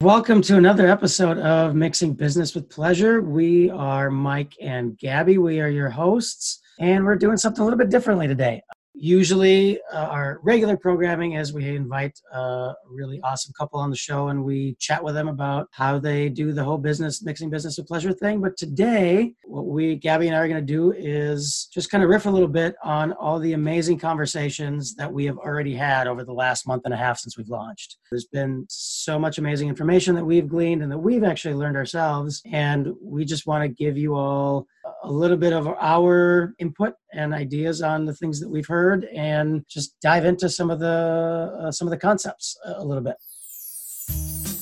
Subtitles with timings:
[0.00, 3.20] Welcome to another episode of Mixing Business with Pleasure.
[3.20, 5.38] We are Mike and Gabby.
[5.38, 8.62] We are your hosts, and we're doing something a little bit differently today.
[9.00, 14.28] Usually, uh, our regular programming is we invite a really awesome couple on the show
[14.28, 17.86] and we chat with them about how they do the whole business, mixing business with
[17.86, 18.40] pleasure thing.
[18.40, 22.10] But today, what we, Gabby and I, are going to do is just kind of
[22.10, 26.24] riff a little bit on all the amazing conversations that we have already had over
[26.24, 27.98] the last month and a half since we've launched.
[28.10, 32.42] There's been so much amazing information that we've gleaned and that we've actually learned ourselves.
[32.52, 34.66] And we just want to give you all
[35.02, 39.64] a little bit of our input and ideas on the things that we've heard and
[39.68, 43.16] just dive into some of the uh, some of the concepts a little bit.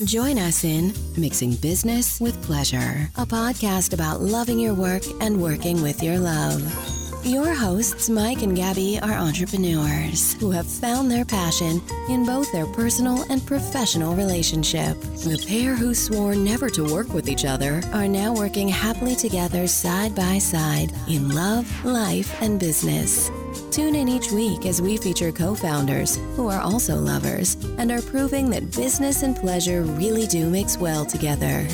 [0.05, 5.83] Join us in mixing business with pleasure a podcast about loving your work and working
[5.83, 11.83] with your love your hosts, Mike and Gabby, are entrepreneurs who have found their passion
[12.09, 15.01] in both their personal and professional relationship.
[15.01, 19.67] The pair who swore never to work with each other are now working happily together
[19.67, 23.31] side by side in love, life, and business.
[23.73, 28.03] Tune in each week as we feature co founders who are also lovers and are
[28.03, 31.67] proving that business and pleasure really do mix well together.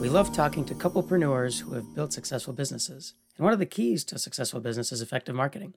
[0.00, 3.12] We love talking to couplepreneurs who have built successful businesses.
[3.36, 5.74] And one of the keys to successful business is effective marketing.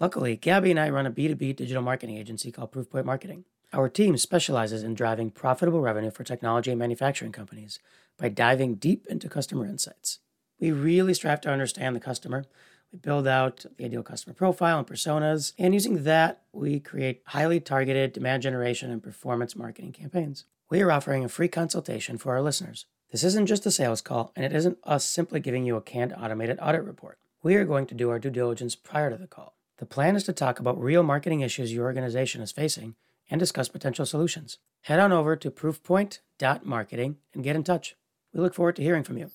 [0.00, 3.44] Luckily, Gabby and I run a B2B digital marketing agency called Proofpoint Marketing.
[3.74, 7.78] Our team specializes in driving profitable revenue for technology and manufacturing companies
[8.16, 10.20] by diving deep into customer insights.
[10.58, 12.46] We really strive to understand the customer.
[12.90, 17.60] We build out the ideal customer profile and personas, and using that, we create highly
[17.60, 20.44] targeted demand generation and performance marketing campaigns.
[20.70, 22.86] We are offering a free consultation for our listeners.
[23.12, 26.12] This isn't just a sales call, and it isn't us simply giving you a canned
[26.12, 27.18] automated audit report.
[27.40, 29.54] We are going to do our due diligence prior to the call.
[29.78, 32.96] The plan is to talk about real marketing issues your organization is facing
[33.30, 34.58] and discuss potential solutions.
[34.82, 37.94] Head on over to proofpoint.marketing and get in touch.
[38.32, 39.30] We look forward to hearing from you.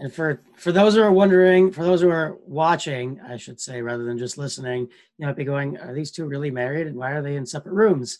[0.00, 3.82] And for for those who are wondering, for those who are watching, I should say,
[3.82, 6.86] rather than just listening, you might be going, "Are these two really married?
[6.86, 8.18] And why are they in separate rooms?"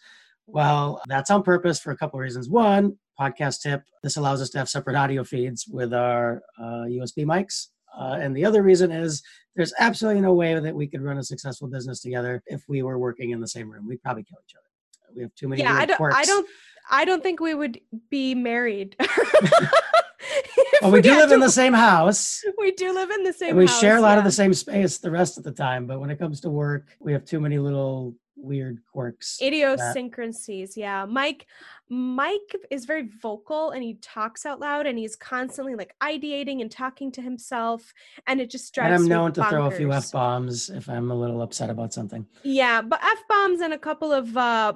[0.50, 2.48] Well, that's on purpose for a couple of reasons.
[2.48, 7.24] One, podcast tip this allows us to have separate audio feeds with our uh, USB
[7.24, 7.68] mics.
[7.98, 9.22] Uh, and the other reason is
[9.56, 12.98] there's absolutely no way that we could run a successful business together if we were
[12.98, 13.86] working in the same room.
[13.86, 15.14] We'd probably kill each other.
[15.14, 15.62] We have too many.
[15.62, 16.16] Yeah, I don't, quirks.
[16.16, 16.48] I don't.
[16.90, 18.96] I don't think we would be married.
[20.80, 22.42] well, we do live to, in the same house.
[22.58, 23.50] We do live in the same.
[23.50, 24.18] And we house, share a lot yeah.
[24.18, 25.86] of the same space the rest of the time.
[25.86, 29.38] But when it comes to work, we have too many little weird quirks.
[29.42, 31.04] Idiosyncrasies, yeah.
[31.04, 31.46] Mike,
[31.90, 36.70] Mike is very vocal and he talks out loud and he's constantly like ideating and
[36.70, 37.94] talking to himself,
[38.26, 38.94] and it just drives.
[38.94, 39.50] And I'm known to bonkers.
[39.50, 42.26] throw a few f bombs if I'm a little upset about something.
[42.42, 44.74] Yeah, but f bombs and a couple of uh,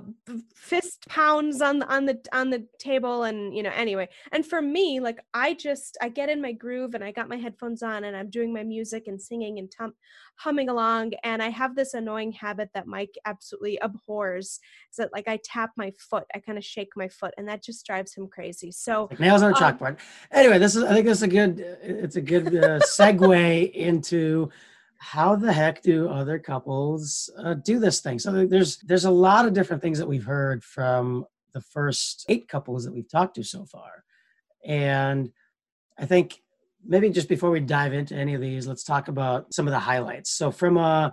[0.55, 4.09] fist pounds on the on the on the table, and you know, anyway.
[4.33, 7.37] And for me, like I just I get in my groove and I got my
[7.37, 9.95] headphones on and I'm doing my music and singing and tum-
[10.37, 14.61] humming along, and I have this annoying habit that Mike absolutely abhors.
[14.91, 17.49] Is that like I tap my foot, I kind of shake my my foot and
[17.49, 18.71] that just drives him crazy.
[18.71, 19.91] So like nails on a um, chalkboard.
[19.91, 19.97] Um,
[20.41, 21.53] anyway this is i think this is a good
[21.83, 24.51] it's a good uh, segue into
[25.05, 28.21] how the heck do other couples uh, do this thing?
[28.21, 32.47] So there's there's a lot of different things that we've heard from the first eight
[32.47, 34.05] couples that we've talked to so far.
[34.65, 35.33] And
[35.99, 36.41] i think
[36.87, 39.85] maybe just before we dive into any of these let's talk about some of the
[39.91, 40.31] highlights.
[40.31, 41.13] So from a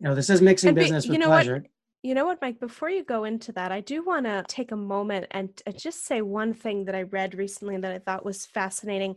[0.00, 1.70] you know this is mixing be, business with pleasure what?
[2.02, 2.60] You know what, Mike?
[2.60, 6.22] Before you go into that, I do want to take a moment and just say
[6.22, 9.16] one thing that I read recently that I thought was fascinating.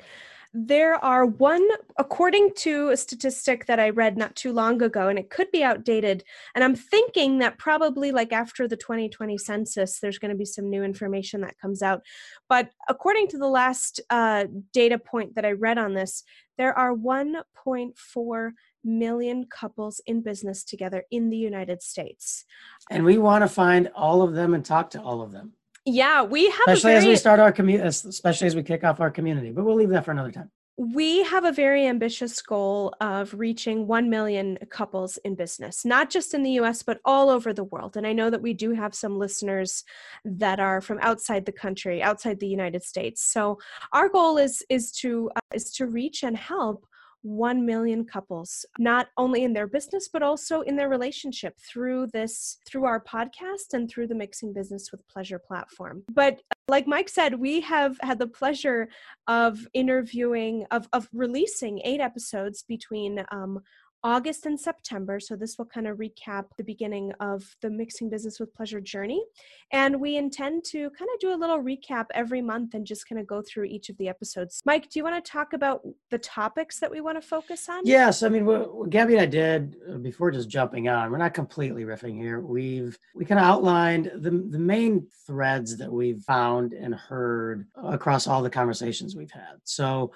[0.52, 1.66] There are one,
[1.97, 5.64] according to a statistic that I read not too long ago, and it could be
[5.64, 6.24] outdated.
[6.56, 10.68] And I'm thinking that probably like after the 2020 census, there's going to be some
[10.68, 12.02] new information that comes out.
[12.50, 16.24] But according to the last uh, data point that I read on this,
[16.58, 18.52] there are 1.4
[18.84, 22.46] million couples in business together in the United States.
[22.90, 25.54] And we want to find all of them and talk to all of them.
[25.86, 29.00] Yeah, we have especially very, as we start our community, especially as we kick off
[29.00, 29.51] our community.
[29.51, 30.51] But we'll leave that for another time.
[30.78, 36.33] We have a very ambitious goal of reaching 1 million couples in business, not just
[36.33, 37.98] in the US, but all over the world.
[37.98, 39.83] And I know that we do have some listeners
[40.24, 43.24] that are from outside the country, outside the United States.
[43.24, 43.60] So
[43.92, 46.86] our goal is, is, to, uh, is to reach and help
[47.23, 52.57] 1 million couples not only in their business but also in their relationship through this
[52.65, 56.03] through our podcast and through the mixing business with pleasure platform.
[56.12, 58.88] But like mike said we have had the pleasure
[59.27, 63.59] of interviewing of, of releasing eight episodes between um,
[64.03, 65.19] August and September.
[65.19, 69.24] So this will kind of recap the beginning of the Mixing Business with Pleasure journey.
[69.71, 73.21] And we intend to kind of do a little recap every month and just kind
[73.21, 74.62] of go through each of the episodes.
[74.65, 77.81] Mike, do you want to talk about the topics that we want to focus on?
[77.86, 78.24] Yes.
[78.24, 81.83] I mean, what, Gabby and I did uh, before just jumping on, we're not completely
[81.83, 82.39] riffing here.
[82.39, 88.27] We've, we kind of outlined the, the main threads that we've found and heard across
[88.27, 89.57] all the conversations we've had.
[89.63, 90.12] So,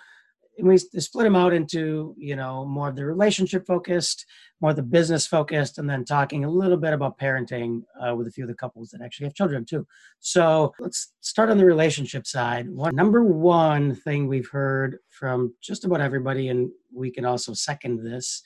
[0.60, 4.26] we split them out into you know more of the relationship focused
[4.62, 8.32] more the business focused and then talking a little bit about parenting uh, with a
[8.32, 9.86] few of the couples that actually have children too.
[10.20, 12.70] So let's start on the relationship side.
[12.70, 18.04] One number one thing we've heard from just about everybody and we can also second
[18.04, 18.42] this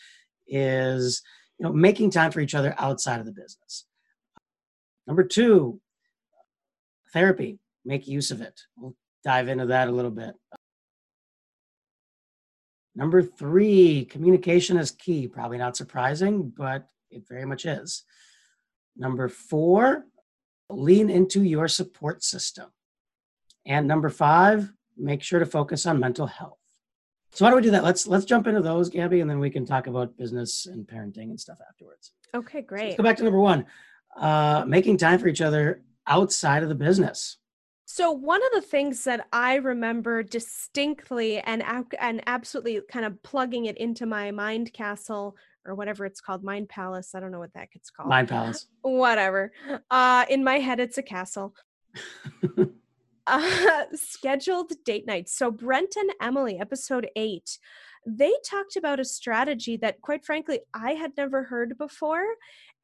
[0.48, 1.22] is
[1.60, 3.86] you know making time for each other outside of the business.
[5.06, 5.80] Number two
[7.14, 7.60] therapy.
[7.86, 8.60] Make use of it.
[8.76, 10.36] We'll dive into that a little bit
[13.00, 15.26] Number three, communication is key.
[15.26, 18.04] Probably not surprising, but it very much is.
[18.98, 20.04] Number four,
[20.70, 22.66] lean into your support system.
[23.66, 26.58] And number five, make sure to focus on mental health.
[27.32, 27.86] So why don't we do that?
[27.86, 31.30] Let's let's jump into those, Gabby, and then we can talk about business and parenting
[31.30, 32.12] and stuff afterwards.
[32.36, 32.82] Okay, great.
[32.82, 33.66] So let's go back to number one,
[34.18, 37.38] uh, making time for each other outside of the business.
[38.00, 41.62] So one of the things that I remember distinctly and
[42.00, 45.36] and absolutely kind of plugging it into my mind castle
[45.66, 47.14] or whatever it's called, mind palace.
[47.14, 48.08] I don't know what that gets called.
[48.08, 48.68] Mind palace.
[48.84, 49.52] Whatever.
[49.92, 51.54] Uh, in my head, it's a castle.
[53.28, 55.36] uh, scheduled date nights.
[55.36, 57.60] So Brent and Emily, episode eight,
[58.08, 62.24] they talked about a strategy that, quite frankly, I had never heard before.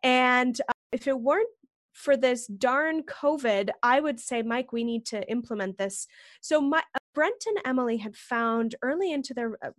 [0.04, 1.48] And uh, if it weren't
[1.96, 6.08] for this darn COVID, I would say, Mike, we need to implement this.
[6.42, 9.72] So, my, uh, Brent and Emily had found early into their uh,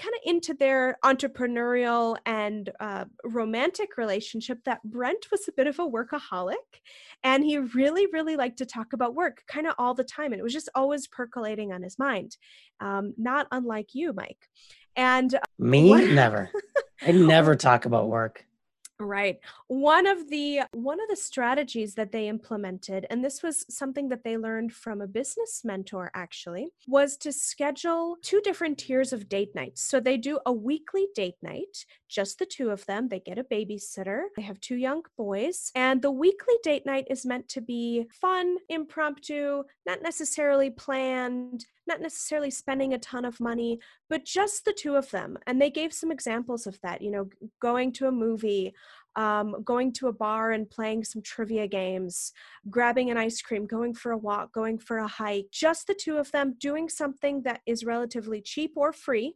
[0.00, 5.78] kind of into their entrepreneurial and uh, romantic relationship that Brent was a bit of
[5.78, 6.54] a workaholic
[7.22, 10.32] and he really, really liked to talk about work kind of all the time.
[10.32, 12.36] And it was just always percolating on his mind,
[12.80, 14.48] um, not unlike you, Mike.
[14.96, 16.50] And uh, me, what- never.
[17.02, 18.46] I never talk about work.
[19.00, 19.40] Right.
[19.68, 24.24] One of the one of the strategies that they implemented and this was something that
[24.24, 29.54] they learned from a business mentor actually was to schedule two different tiers of date
[29.54, 29.80] nights.
[29.80, 33.08] So they do a weekly date night, just the two of them.
[33.08, 34.24] They get a babysitter.
[34.36, 38.58] They have two young boys and the weekly date night is meant to be fun,
[38.68, 44.94] impromptu, not necessarily planned, not necessarily spending a ton of money, but just the two
[44.94, 45.36] of them.
[45.46, 47.28] And they gave some examples of that, you know,
[47.60, 48.72] going to a movie,
[49.16, 52.32] um, going to a bar and playing some trivia games,
[52.70, 56.16] grabbing an ice cream, going for a walk, going for a hike, just the two
[56.16, 59.34] of them doing something that is relatively cheap or free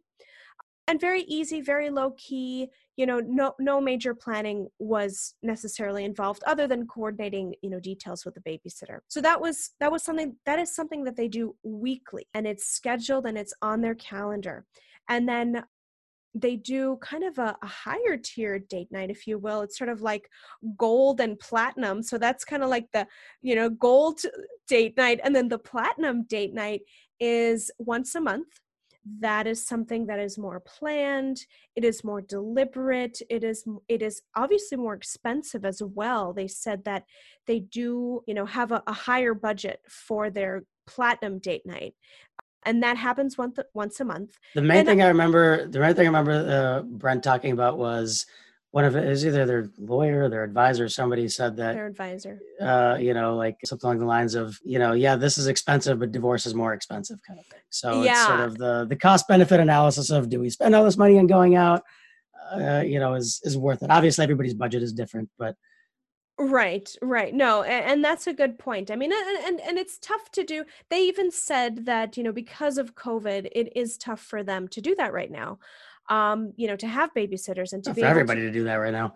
[0.87, 2.69] and very easy, very low key.
[2.97, 8.25] You know, no no major planning was necessarily involved other than coordinating, you know, details
[8.25, 8.99] with the babysitter.
[9.09, 12.67] So that was that was something that is something that they do weekly and it's
[12.67, 14.65] scheduled and it's on their calendar.
[15.09, 15.65] And then
[16.35, 19.89] they do kind of a, a, higher tier date night if you will it's sort
[19.89, 20.29] of like
[20.77, 23.07] gold and platinum so that's kind of like the
[23.41, 24.21] you know gold
[24.69, 26.81] date night and then the platinum date night
[27.21, 28.61] is once a month
[29.21, 31.45] that is something that is more planned
[31.77, 36.33] it is more deliberate it is it is obviously more expensive as well.
[36.33, 37.05] They said that
[37.47, 41.95] they do you know have a, a higher budget for their platinum date night
[42.67, 44.39] and that happens once once a month.
[44.55, 47.79] The main and thing i remember the main thing i remember uh, brent talking about
[47.79, 48.27] was
[48.75, 52.97] one of it is either their lawyer, their advisor, somebody said that their advisor, uh,
[52.99, 56.11] you know, like something along the lines of, you know, yeah, this is expensive, but
[56.11, 57.61] divorce is more expensive, kind of thing.
[57.71, 58.11] So yeah.
[58.11, 61.21] it's sort of the the cost benefit analysis of do we spend all this money
[61.21, 61.85] on going out,
[62.53, 63.93] uh, you know, is is worth it.
[63.93, 65.55] Obviously, everybody's budget is different, but
[66.37, 67.33] Right, right.
[67.33, 68.91] No, and, and, that's a good point.
[68.91, 70.65] I mean, and, and and it's tough to do.
[70.91, 74.81] They even said that, you know, because of COVID, it is tough for them to
[74.81, 75.61] do that right now
[76.09, 78.65] um, you know, to have babysitters and to Not be for everybody to, to do
[78.65, 79.15] that right now.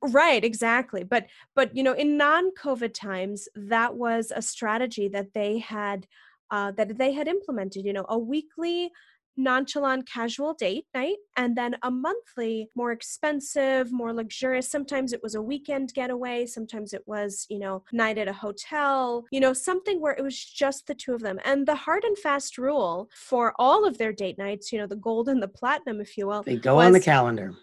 [0.00, 1.02] Right exactly.
[1.02, 6.06] But but you know in non-covid times that was a strategy that they had
[6.50, 8.92] uh, that they had implemented you know a weekly
[9.38, 15.34] nonchalant casual date night and then a monthly more expensive more luxurious sometimes it was
[15.34, 20.00] a weekend getaway sometimes it was you know night at a hotel you know something
[20.00, 21.38] where it was just the two of them.
[21.44, 24.96] And the hard and fast rule for all of their date nights you know the
[24.96, 27.54] gold and the platinum if you will they go on the calendar.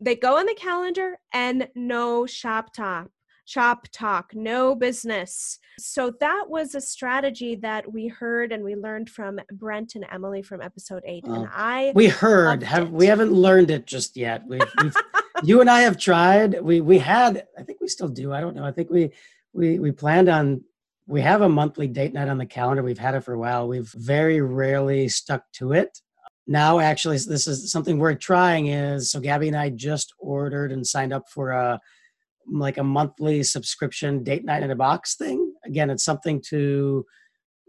[0.00, 3.08] they go on the calendar and no shop talk
[3.46, 5.58] chop talk, no business.
[5.78, 10.42] So that was a strategy that we heard and we learned from Brent and Emily
[10.42, 11.24] from episode eight.
[11.26, 14.44] and I we heard have we haven't learned it just yet.
[14.46, 14.96] We've, we've
[15.42, 16.60] you and I have tried.
[16.60, 18.32] We we had I think we still do.
[18.32, 18.64] I don't know.
[18.64, 19.10] I think we
[19.52, 20.62] we we planned on
[21.06, 22.82] we have a monthly date night on the calendar.
[22.82, 23.68] We've had it for a while.
[23.68, 26.00] We've very rarely stuck to it.
[26.46, 28.68] Now, actually, this is something we're trying.
[28.68, 31.80] Is so Gabby and I just ordered and signed up for a
[32.50, 35.54] like a monthly subscription date night in a box thing.
[35.64, 37.04] Again, it's something to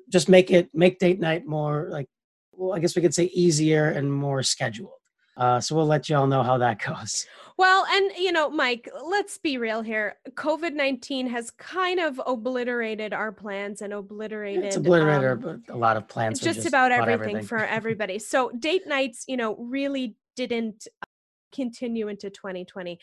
[0.10, 2.08] just make it make date night more like
[2.54, 4.92] well, I guess we could say easier and more scheduled.
[5.38, 7.26] Uh, so we'll let you all know how that goes.
[7.58, 10.16] Well, and you know, Mike, let's be real here.
[10.32, 15.98] COVID 19 has kind of obliterated our plans and obliterated it's obliterated um, a lot
[15.98, 16.40] of plans.
[16.40, 18.20] Just, just about, about everything, everything, for everybody.
[18.20, 21.06] So date nights, you know, really didn't uh,
[21.54, 23.00] continue into 2020.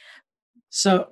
[0.68, 1.08] So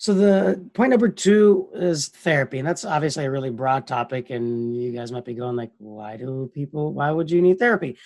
[0.00, 4.30] so the point number two is therapy, and that's obviously a really broad topic.
[4.30, 6.94] And you guys might be going like, "Why do people?
[6.94, 7.98] Why would you need therapy?"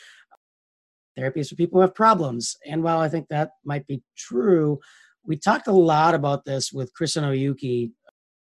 [1.16, 2.56] Therapy is for people who have problems.
[2.66, 4.80] And while I think that might be true,
[5.24, 7.92] we talked a lot about this with Chris and Oyuki,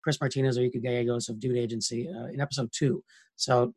[0.03, 3.05] Chris Martinez, Oyuki Gallegos of Dude Agency uh, in episode two.
[3.37, 3.75] So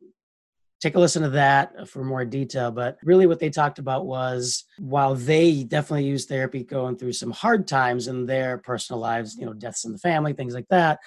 [0.80, 2.70] take a listen to that for more detail.
[2.70, 7.30] But really, what they talked about was while they definitely use therapy going through some
[7.30, 11.00] hard times in their personal lives, you know, deaths in the family, things like that,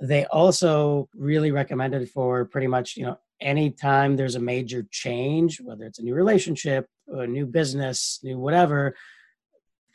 [0.00, 5.84] they also really recommended for pretty much, you know, anytime there's a major change, whether
[5.84, 8.94] it's a new relationship, a new business, new whatever,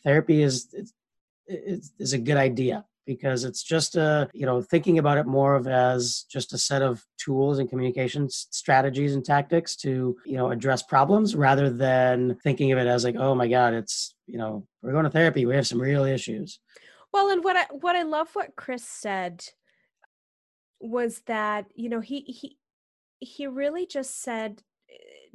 [0.03, 0.73] therapy is
[1.47, 5.55] is, is a good idea because it's just a you know thinking about it more
[5.55, 10.51] of as just a set of tools and communication strategies and tactics to you know
[10.51, 14.63] address problems rather than thinking of it as like oh my god it's you know
[14.83, 16.59] we're going to therapy we have some real issues.
[17.11, 19.43] Well and what i what i love what chris said
[20.79, 22.57] was that you know he he
[23.17, 24.61] he really just said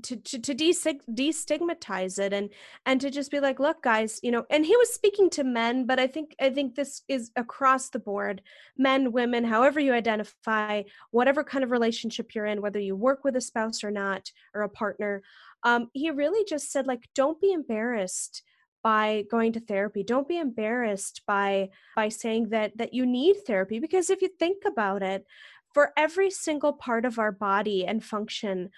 [0.02, 2.50] to to, to destigmatize it and
[2.86, 5.86] and to just be like look guys you know and he was speaking to men
[5.86, 8.42] but i think i think this is across the board.
[8.76, 13.36] Men women however you identify whatever kind of relationship you're in whether you work with
[13.36, 15.22] a spouse or not or a partner
[15.62, 18.42] um, he really just said like don't be embarrassed
[18.82, 20.02] by going to therapy.
[20.02, 23.80] Don't be embarrassed by by saying that that you need therapy.
[23.80, 25.24] Because if you think about it
[25.72, 28.70] for every single part of our body and function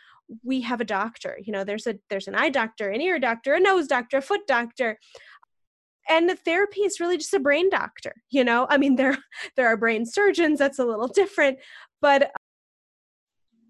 [0.42, 3.54] we have a doctor you know there's a there's an eye doctor an ear doctor
[3.54, 4.99] a nose doctor a foot doctor.
[6.09, 8.66] And the therapy is really just a brain doctor you know?
[8.68, 9.18] I mean there
[9.56, 11.59] there are brain surgeons that's a little different
[12.00, 12.30] but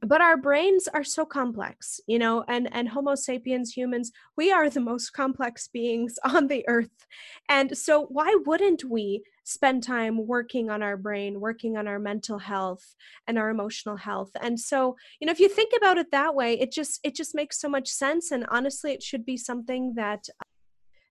[0.02, 2.44] but our brains are so complex you know?
[2.48, 7.06] And and homo sapiens humans we are the most complex beings on the earth.
[7.48, 12.40] And so why wouldn't we spend time working on our brain working on our mental
[12.40, 12.96] health
[13.28, 14.30] and our emotional health.
[14.40, 17.34] And so you know if you think about it that way it just it just
[17.34, 20.28] makes so much sense and honestly it should be something that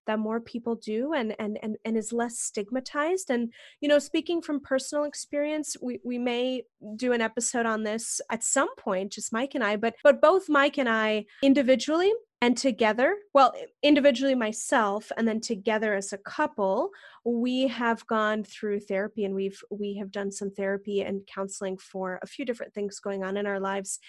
[0.08, 3.30] that more people do and and and, and is less stigmatized.
[3.30, 6.64] And you know speaking from personal experience we, we may
[6.96, 10.50] do an episode on this at some point just mike and i but but both
[10.50, 16.90] mike and i individually and together well individually myself and then together as a couple
[17.26, 22.20] we have gone through therapy and we've we have done some therapy and counseling for
[22.22, 24.00] a few different things going on in our lives.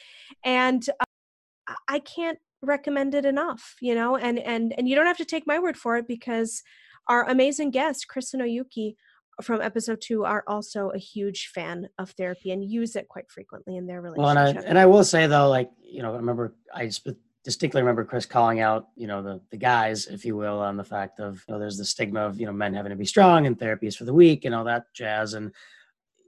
[0.44, 5.24] And uh, i can't recommended enough you know and and and you don't have to
[5.24, 6.62] take my word for it because
[7.08, 8.94] our amazing guests chris and oyuki
[9.42, 13.76] from episode two are also a huge fan of therapy and use it quite frequently
[13.76, 14.34] in their relationship.
[14.34, 16.90] Well, and I, and I will say though, like, you know, I remember, I
[17.44, 20.84] distinctly remember Chris calling out, you know, the, the guys, if you will, on the
[20.84, 23.46] fact of, you know, there's the stigma of, you know, men having to be strong
[23.46, 25.34] and therapy is for the weak and all that jazz.
[25.34, 25.52] And,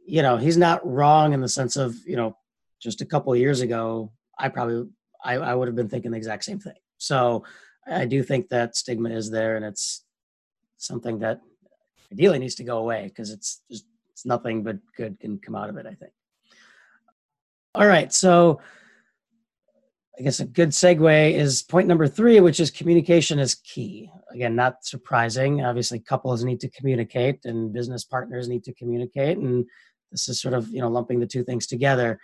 [0.07, 2.37] you know, he's not wrong in the sense of, you know,
[2.81, 4.89] just a couple years ago, I probably
[5.25, 6.77] I, I would have been thinking the exact same thing.
[6.99, 7.45] So
[7.87, 10.05] I do think that stigma is there, and it's
[10.77, 11.41] something that
[12.13, 15.71] ideally needs to go away because it's just it's nothing but good can come out
[15.71, 15.87] of it.
[15.87, 16.13] I think.
[17.75, 18.61] All right, so
[20.19, 24.11] I guess a good segue is point number three, which is communication is key.
[24.33, 25.65] Again, not surprising.
[25.65, 29.65] Obviously, couples need to communicate, and business partners need to communicate, and
[30.11, 32.19] this is sort of you know lumping the two things together.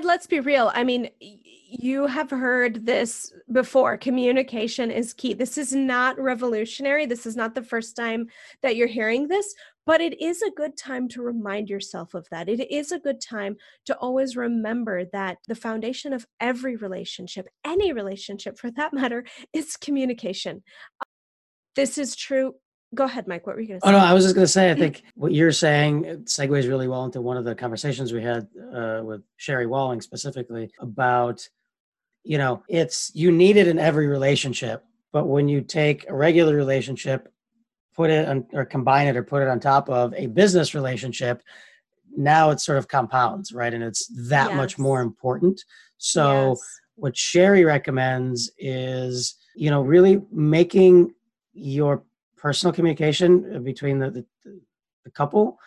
[0.00, 0.72] And let's be real.
[0.74, 3.98] I mean, you have heard this before.
[3.98, 5.34] Communication is key.
[5.34, 7.04] This is not revolutionary.
[7.04, 8.28] This is not the first time
[8.62, 9.54] that you're hearing this,
[9.84, 12.48] but it is a good time to remind yourself of that.
[12.48, 17.92] It is a good time to always remember that the foundation of every relationship, any
[17.92, 20.62] relationship for that matter, is communication.
[21.76, 22.54] This is true
[22.94, 23.46] go ahead, Mike.
[23.46, 23.92] What were you going to say?
[23.92, 26.88] Oh, no, I was just going to say, I think what you're saying segues really
[26.88, 31.46] well into one of the conversations we had uh, with Sherry Walling specifically about,
[32.24, 34.84] you know, it's you need it in every relationship.
[35.12, 37.32] But when you take a regular relationship,
[37.94, 41.42] put it on, or combine it or put it on top of a business relationship,
[42.16, 43.72] now it sort of compounds, right?
[43.72, 44.56] And it's that yes.
[44.56, 45.62] much more important.
[45.98, 46.80] So, yes.
[46.94, 51.12] what Sherry recommends is, you know, really making
[51.52, 52.04] your
[52.40, 54.26] personal communication between the, the,
[55.04, 55.58] the couple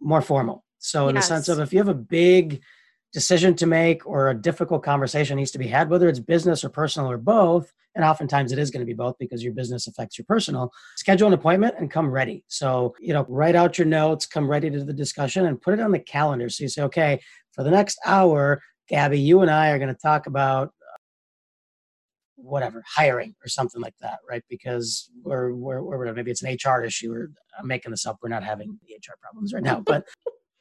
[0.00, 0.64] more formal.
[0.78, 1.24] So, in yes.
[1.28, 2.60] the sense of if you have a big
[3.12, 6.68] decision to make or a difficult conversation needs to be had, whether it's business or
[6.68, 10.18] personal or both, and oftentimes it is going to be both because your business affects
[10.18, 12.44] your personal, schedule an appointment and come ready.
[12.46, 15.80] So, you know, write out your notes, come ready to the discussion and put it
[15.80, 16.48] on the calendar.
[16.48, 17.20] So you say, okay,
[17.52, 20.72] for the next hour, Gabby, you and I are going to talk about
[22.38, 24.42] whatever hiring or something like that right?
[24.48, 28.28] Because we're, or or maybe it's an hr issue or i'm making this up we're
[28.28, 30.04] not having the hr problems right now but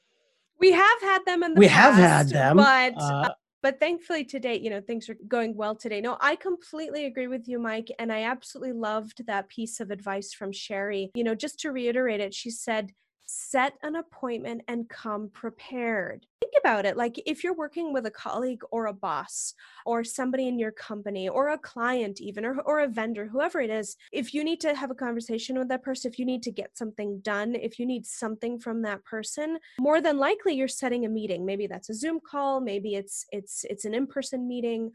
[0.60, 3.29] we have had them in the we past, have had them but uh,
[3.62, 6.01] but thankfully today you know things are going well today.
[6.01, 10.34] No i completely agree with you mike and i absolutely loved that piece of advice
[10.34, 11.12] from sherry.
[11.15, 12.91] You know just to reiterate it she said
[13.27, 16.25] set an appointment and come prepared.
[16.41, 19.53] Think about it like if you're working with a colleague or a boss
[19.86, 23.69] or somebody in your company or a client, even or, or a vendor, whoever it
[23.69, 26.51] is, if you need to have a conversation with that person, if you need to
[26.51, 31.05] get something done, if you need something from that person, more than likely you're setting
[31.05, 31.46] a meeting.
[31.46, 34.91] Maybe that's a Zoom call, maybe it's it's it's an in-person meeting,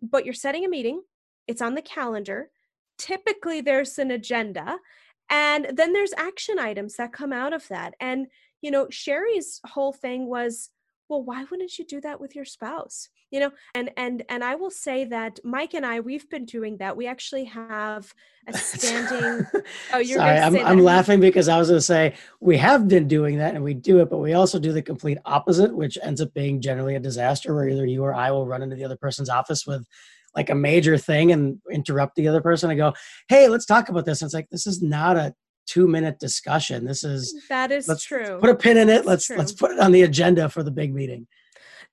[0.00, 1.02] but you're setting a meeting,
[1.48, 2.50] it's on the calendar.
[2.98, 4.78] Typically, there's an agenda
[5.32, 7.94] and then there's action items that come out of that.
[7.98, 8.26] And,
[8.60, 10.68] you know, Sherry's whole thing was,
[11.08, 13.08] well, why wouldn't you do that with your spouse?
[13.30, 16.76] You know, and and and I will say that Mike and I, we've been doing
[16.78, 16.96] that.
[16.96, 18.12] We actually have
[18.46, 19.46] a standing.
[19.94, 20.38] oh, you're sorry.
[20.38, 23.64] I'm, I'm laughing because I was going to say we have been doing that and
[23.64, 26.94] we do it, but we also do the complete opposite, which ends up being generally
[26.94, 27.54] a disaster.
[27.54, 29.86] Where either you or I will run into the other person's office with
[30.34, 32.92] like a major thing and interrupt the other person and go,
[33.28, 35.34] "Hey, let's talk about this." And it's like this is not a
[35.66, 36.84] two minute discussion.
[36.84, 38.38] This is that is let's true.
[38.40, 39.06] Put a pin in it.
[39.06, 41.26] Let's let's put it on the agenda for the big meeting.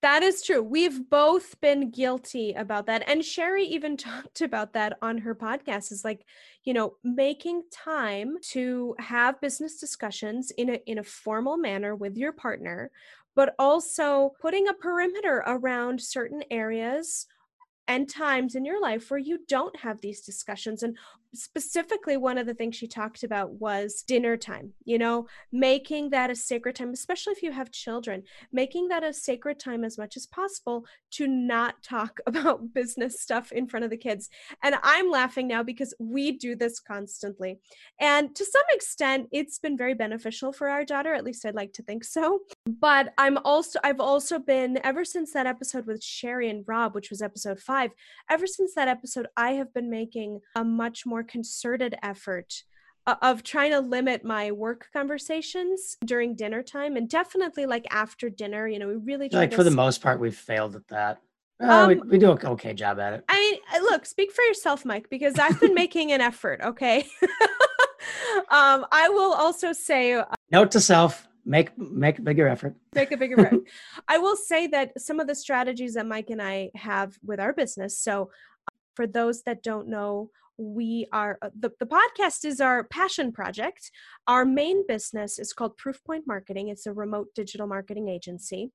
[0.02, 0.64] That is true.
[0.64, 3.04] We've both been guilty about that.
[3.08, 6.26] And Sherry even talked about that on her podcast is like,
[6.64, 12.18] you know, making time to have business discussions in a in a formal manner with
[12.18, 12.92] your partner,
[13.36, 17.28] but also putting a perimeter around certain areas
[17.90, 20.84] and times in your life where you don't have these discussions.
[20.84, 20.96] And
[21.34, 26.30] specifically, one of the things she talked about was dinner time, you know, making that
[26.30, 30.16] a sacred time, especially if you have children, making that a sacred time as much
[30.16, 34.30] as possible to not talk about business stuff in front of the kids.
[34.64, 37.60] And I'm laughing now because we do this constantly.
[38.00, 41.74] And to some extent, it's been very beneficial for our daughter, at least I'd like
[41.74, 42.40] to think so.
[42.68, 47.10] But I'm also, I've also been, ever since that episode with Sherry and Rob, which
[47.10, 47.92] was episode five five.
[48.30, 52.64] Ever since that episode, I have been making a much more concerted effort
[53.08, 58.30] uh, of trying to limit my work conversations during dinner time and definitely like after
[58.30, 58.68] dinner.
[58.68, 61.22] You know, we really like for the most part, we've failed at that.
[61.62, 63.26] Oh, um, we, we, do an okay job at it.
[63.28, 66.62] I mean, uh, look, speak for yourself, Mike, because I've been making an effort.
[66.64, 67.00] Okay.
[68.50, 70.14] um, I will also say.
[70.14, 73.62] Uh, Note to self: make make a bigger effort make a bigger effort
[74.08, 77.54] i will say that some of the strategies that mike and i have with our
[77.54, 78.30] business so
[78.96, 80.30] for those that don't know
[80.60, 83.92] we are uh, the, the podcast is our passion project.
[84.28, 86.68] Our main business is called proofpoint marketing.
[86.68, 88.72] It's a remote digital marketing agency.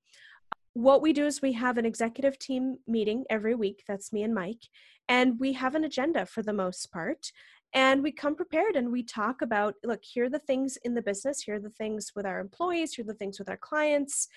[0.73, 3.85] What we do is we have an executive team meeting every week.
[3.87, 4.62] That's me and mike.
[5.09, 7.31] And we have an agenda for the most part.
[7.75, 11.03] And we come prepared and we talk about look here are the things in the
[11.03, 11.42] business.
[11.42, 12.94] Here are the things with our employees.
[12.94, 14.29] Here are the things with our clients.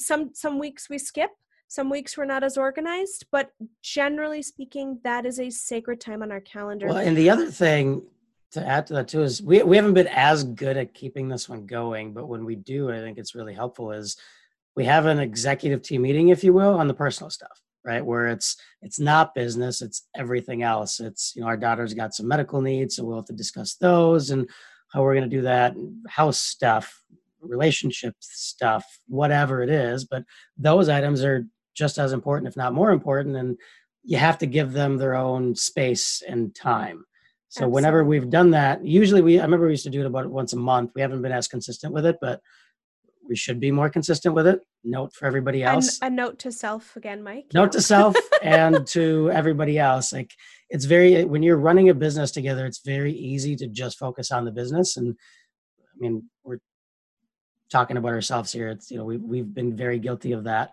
[0.00, 1.30] Some some weeks we skip
[1.72, 6.30] some weeks we're not as organized but generally speaking that is a sacred time on
[6.30, 6.86] our calendar.
[6.86, 8.02] Well and the other thing
[8.50, 11.48] to add to that too is we, we haven't been as good at keeping this
[11.48, 14.18] one going but when we do i think it's really helpful is
[14.76, 18.04] we have an executive team meeting if you will on the personal stuff right?
[18.04, 21.00] Where it's it's not business it's everything else.
[21.00, 24.30] It's you know our daughter's got some medical needs so we'll have to discuss those
[24.30, 24.48] and
[24.92, 25.74] how we're going to do that
[26.08, 27.02] house stuff
[27.40, 30.04] relationship stuff whatever it is.
[30.04, 30.24] But
[30.56, 33.58] those items are just as important if not more important and
[34.04, 37.04] you have to give them their own space and time
[37.48, 37.74] so Absolutely.
[37.74, 40.52] whenever we've done that usually we i remember we used to do it about once
[40.52, 42.40] a month we haven't been as consistent with it but
[43.28, 44.60] we should be more consistent with it.
[44.84, 45.98] Note for everybody else.
[46.02, 47.46] And a note to self again, Mike.
[47.54, 50.12] Note to self and to everybody else.
[50.12, 50.32] Like
[50.70, 54.44] it's very when you're running a business together, it's very easy to just focus on
[54.44, 54.96] the business.
[54.96, 55.16] And
[55.80, 56.58] I mean, we're
[57.70, 58.68] talking about ourselves here.
[58.68, 60.72] It's you know we we've been very guilty of that.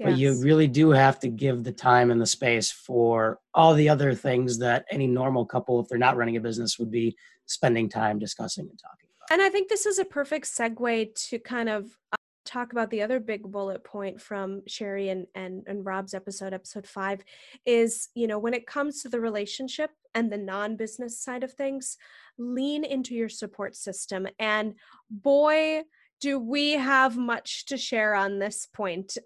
[0.00, 0.12] Yes.
[0.12, 3.90] But you really do have to give the time and the space for all the
[3.90, 7.86] other things that any normal couple, if they're not running a business, would be spending
[7.86, 9.26] time discussing and talking about.
[9.30, 13.02] And I think this is a perfect segue to kind of uh, talk about the
[13.02, 17.22] other big bullet point from Sherry and, and, and Rob's episode, episode five,
[17.66, 21.52] is, you know, when it comes to the relationship and the non business side of
[21.52, 21.98] things,
[22.38, 24.26] lean into your support system.
[24.38, 24.76] And
[25.10, 25.82] boy,
[26.22, 29.18] do we have much to share on this point.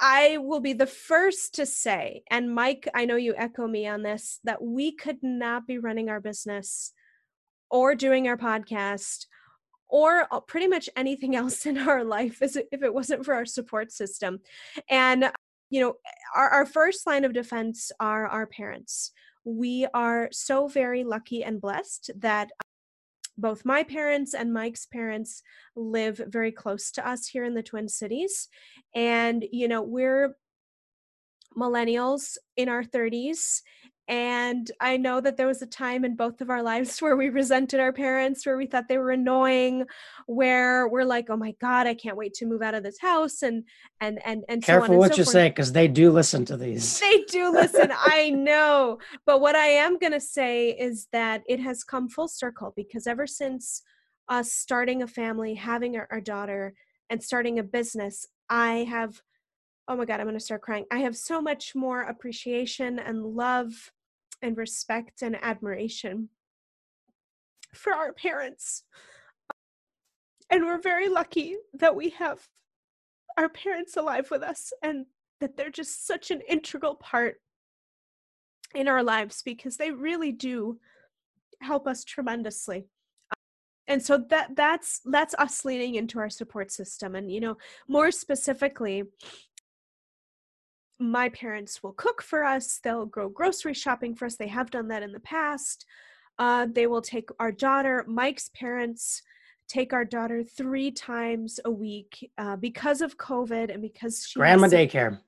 [0.00, 4.02] I will be the first to say, and Mike, I know you echo me on
[4.02, 6.92] this, that we could not be running our business
[7.70, 9.26] or doing our podcast
[9.88, 13.92] or uh, pretty much anything else in our life if it wasn't for our support
[13.92, 14.40] system.
[14.90, 15.30] And,
[15.70, 15.94] you know,
[16.34, 19.12] our, our first line of defense are our parents.
[19.44, 22.50] We are so very lucky and blessed that
[23.38, 25.42] both my parents and Mike's parents
[25.74, 28.48] live very close to us here in the Twin Cities.
[28.94, 30.36] And, you know, we're
[31.56, 33.62] millennials in our 30s
[34.08, 37.28] and I know that there was a time in both of our lives where we
[37.28, 39.84] resented our parents, where we thought they were annoying,
[40.26, 43.42] where we're like, "Oh my god, I can't wait to move out of this house."
[43.42, 43.64] And
[44.00, 45.32] and and and careful so what so you forth.
[45.32, 47.00] say because they do listen to these.
[47.00, 47.92] They do listen.
[47.98, 52.72] I know, but what I am gonna say is that it has come full circle
[52.76, 53.82] because ever since
[54.28, 56.74] us starting a family, having our, our daughter,
[57.10, 59.20] and starting a business, I have
[59.88, 63.24] oh my god i'm going to start crying i have so much more appreciation and
[63.24, 63.92] love
[64.46, 66.28] and respect and admiration
[67.74, 68.84] for our parents.
[70.48, 72.46] And we're very lucky that we have
[73.36, 75.06] our parents alive with us and
[75.40, 77.40] that they're just such an integral part
[78.74, 80.78] in our lives because they really do
[81.60, 82.86] help us tremendously
[83.88, 87.56] and so that that's that's us leaning into our support system and you know
[87.88, 89.04] more specifically
[90.98, 94.88] my parents will cook for us they'll go grocery shopping for us they have done
[94.88, 95.84] that in the past.
[96.38, 99.22] Uh, they will take our daughter mike's parents
[99.68, 104.68] take our daughter three times a week uh, because of covid and because she grandma
[104.68, 105.18] daycare.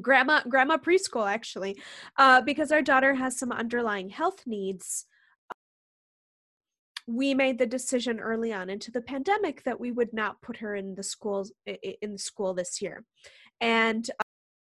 [0.00, 1.76] Grandma grandma preschool actually
[2.16, 5.06] uh, because our daughter has some underlying health needs
[7.10, 10.76] we made the decision early on into the pandemic that we would not put her
[10.76, 13.04] in the schools in the school this year.
[13.60, 14.08] And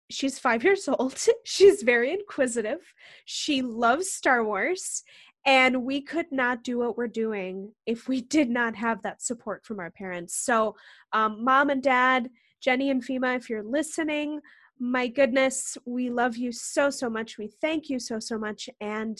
[0.10, 1.19] she's five years old.
[1.43, 2.93] she's very inquisitive.
[3.26, 5.04] She loves Star Wars.
[5.45, 9.65] And we could not do what we're doing if we did not have that support
[9.65, 10.36] from our parents.
[10.36, 10.76] So,
[11.13, 12.30] um, mom and dad,
[12.62, 14.41] Jenny and Fema, if you're listening,
[14.80, 17.38] my goodness, we love you so, so much.
[17.38, 18.69] We thank you so, so much.
[18.82, 19.19] And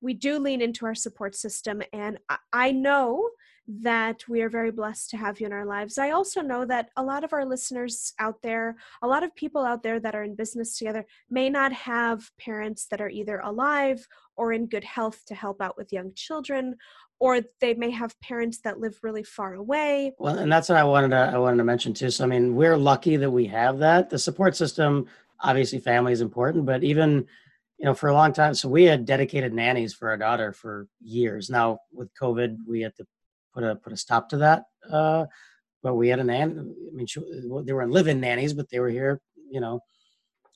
[0.00, 1.82] we do lean into our support system.
[1.92, 2.18] And
[2.52, 3.28] I know
[3.68, 5.98] that we are very blessed to have you in our lives.
[5.98, 9.64] I also know that a lot of our listeners out there, a lot of people
[9.64, 14.06] out there that are in business together, may not have parents that are either alive
[14.36, 16.76] or in good health to help out with young children
[17.18, 20.12] or they may have parents that live really far away.
[20.18, 22.10] Well and that's what i wanted to i wanted to mention too.
[22.10, 24.10] So i mean we're lucky that we have that.
[24.10, 25.06] The support system
[25.40, 27.26] obviously family is important but even
[27.78, 30.88] you know for a long time so we had dedicated nannies for our daughter for
[31.00, 31.48] years.
[31.48, 33.06] Now with covid we had to
[33.56, 34.64] put a put a stop to that.
[34.88, 35.24] Uh,
[35.82, 36.52] but we had a nanny.
[36.52, 37.20] I mean, she,
[37.64, 39.20] they weren't living nannies, but they were here.
[39.50, 39.80] You know,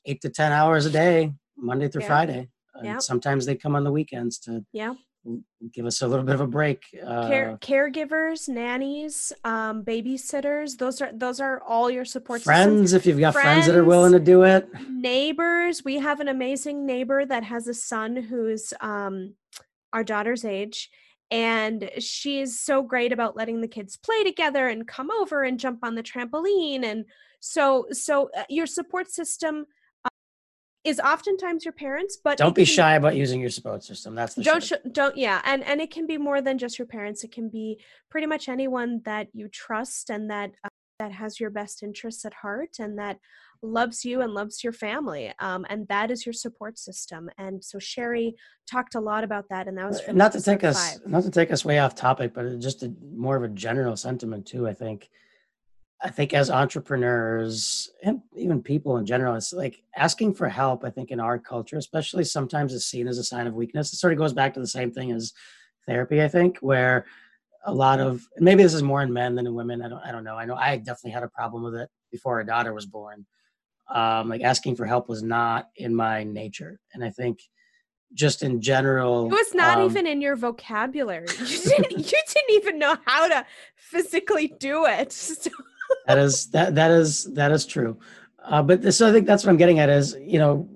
[0.04, 2.08] eight to ten hours a day, Monday through yeah.
[2.08, 2.48] Friday.
[2.82, 2.98] Yeah.
[2.98, 4.94] Sometimes they come on the weekends to yeah
[5.74, 6.82] give us a little bit of a break.
[7.06, 10.78] Uh, Care, caregivers, nannies, um, babysitters.
[10.78, 12.90] Those are those are all your support friends.
[12.90, 12.92] Systems.
[12.94, 14.68] If you've got friends, friends that are willing to do it.
[14.88, 15.84] Neighbors.
[15.84, 19.34] We have an amazing neighbor that has a son who's um,
[19.92, 20.90] our daughter's age
[21.30, 25.80] and she's so great about letting the kids play together and come over and jump
[25.82, 27.04] on the trampoline and
[27.40, 29.64] so so uh, your support system
[30.04, 30.08] uh,
[30.84, 34.34] is oftentimes your parents but don't be can, shy about using your support system that's
[34.34, 37.22] the don't sh- don't yeah and and it can be more than just your parents
[37.22, 41.50] it can be pretty much anyone that you trust and that uh, that has your
[41.50, 43.18] best interests at heart and that
[43.62, 47.78] loves you and loves your family um, and that is your support system and so
[47.78, 48.34] sherry
[48.70, 51.06] talked a lot about that and that was not to take us five.
[51.06, 54.46] not to take us way off topic but just a, more of a general sentiment
[54.46, 55.10] too i think
[56.02, 60.90] i think as entrepreneurs and even people in general it's like asking for help i
[60.90, 64.12] think in our culture especially sometimes is seen as a sign of weakness it sort
[64.12, 65.34] of goes back to the same thing as
[65.86, 67.04] therapy i think where
[67.64, 69.82] a lot of maybe this is more in men than in women.
[69.82, 70.36] I don't I don't know.
[70.36, 73.26] I know I definitely had a problem with it before our daughter was born.
[73.92, 77.40] Um, like asking for help was not in my nature, and I think
[78.14, 81.26] just in general, it was not um, even in your vocabulary.
[81.40, 83.44] You didn't, you didn't even know how to
[83.76, 85.12] physically do it.
[85.92, 85.96] So.
[86.06, 87.98] that is that that is that is true.
[88.44, 90.68] Uh, but this, so I think that's what I'm getting at is you know,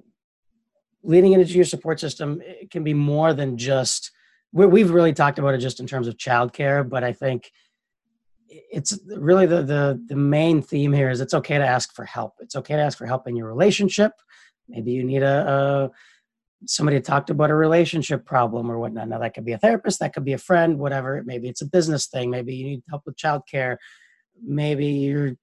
[1.05, 4.11] leading into your support system it can be more than just.
[4.53, 7.50] We've really talked about it just in terms of childcare, but I think
[8.48, 12.35] it's really the, the the main theme here is it's okay to ask for help.
[12.40, 14.12] It's okay to ask for help in your relationship.
[14.68, 15.90] Maybe you need a, a
[16.66, 19.09] somebody talked about a relationship problem or whatnot.
[19.09, 21.22] Now that could be a therapist, that could be a friend, whatever.
[21.24, 22.30] Maybe it's a business thing.
[22.30, 23.76] Maybe you need help with childcare.
[24.42, 25.37] Maybe you're,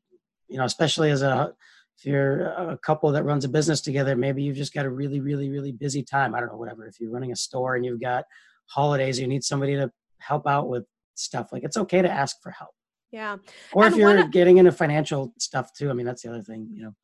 [0.48, 1.54] you know, especially as a
[1.98, 5.20] if you're a couple that runs a business together, maybe you've just got a really,
[5.20, 6.34] really, really busy time.
[6.34, 6.88] I don't know, whatever.
[6.88, 8.26] If you're running a store and you've got
[8.66, 11.52] holidays, you need somebody to help out with stuff.
[11.52, 12.72] Like it's okay to ask for help.
[13.12, 13.38] Yeah.
[13.74, 15.90] Or And if you're getting into financial stuff too.
[15.90, 16.96] I mean, that's the other thing, you know.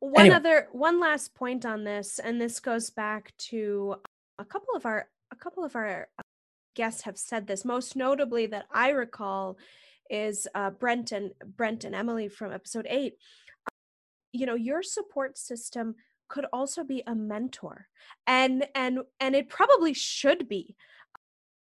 [0.00, 0.36] One Anyway.
[0.36, 3.96] other one last point on this, and this goes back to
[4.38, 6.22] a couple of our a couple of our uh,
[6.74, 7.64] guests have said this.
[7.64, 9.56] Most notably, that I recall,
[10.10, 13.14] is uh, Brent and Brent and Emily from episode eight.
[14.32, 15.94] You know, your support system
[16.28, 17.88] could also be a mentor,
[18.26, 20.76] and and and it probably should be.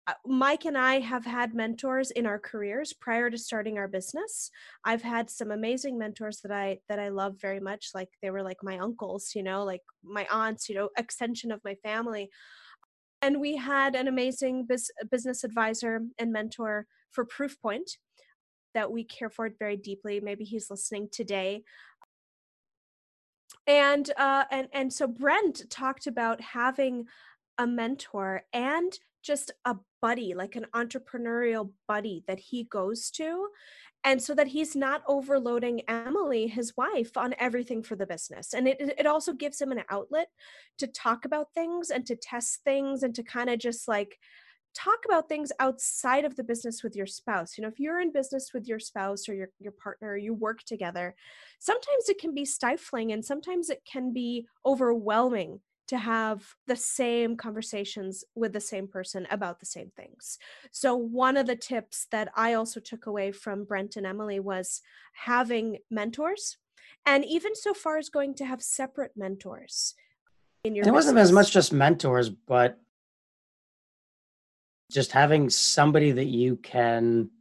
[0.09, 4.49] Uh, Mike and I have had mentors in our careers prior to starting our business.
[4.83, 7.89] I've had some amazing mentors that I that I love very much.
[7.93, 11.61] Like they were like my uncles, you know, like my aunts, you know, extension of
[11.63, 12.31] my family.
[13.21, 17.91] And we had an amazing bus- business advisor and mentor for Proofpoint
[18.73, 20.19] that we care for very deeply.
[20.21, 21.61] Maybe he's listening today.
[23.67, 27.05] And uh, and and so Brent talked about having
[27.59, 28.91] a mentor and
[29.21, 33.47] just a buddy, like an entrepreneurial buddy that he goes to.
[34.05, 38.53] And so that he's not overloading Emily, his wife, on everything for the business.
[38.53, 40.29] And it, it also gives him an outlet
[40.77, 44.17] to talk about things and to test things and to kind of just like
[44.73, 47.57] talk about things outside of the business with your spouse.
[47.57, 50.63] You know, if you're in business with your spouse or your, your partner, you work
[50.63, 51.15] together,
[51.59, 57.35] sometimes it can be stifling and sometimes it can be overwhelming to have the same
[57.35, 60.37] conversations with the same person about the same things.
[60.71, 64.81] So, one of the tips that I also took away from Brent and Emily was
[65.25, 66.57] having mentors,
[67.05, 69.95] and even so far as going to have separate mentors
[70.63, 72.79] in your it wasn't as much just mentors, but
[74.91, 77.31] just having somebody that you can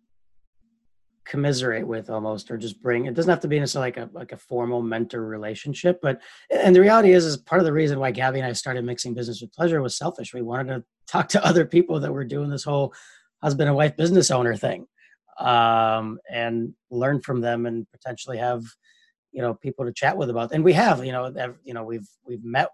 [1.28, 4.32] commiserate with almost or just bring it doesn't have to be necessarily like a like
[4.32, 8.10] a formal mentor relationship but and the reality is is part of the reason why
[8.10, 10.32] gabby and i started mixing business with pleasure was selfish.
[10.32, 12.94] We wanted to talk to other people that were doing this whole
[13.42, 14.86] husband and wife business owner thing
[15.38, 18.64] um and learn from them and potentially have
[19.30, 21.84] you know people to chat with about and we have you know ev- you know
[21.84, 22.70] we've we've met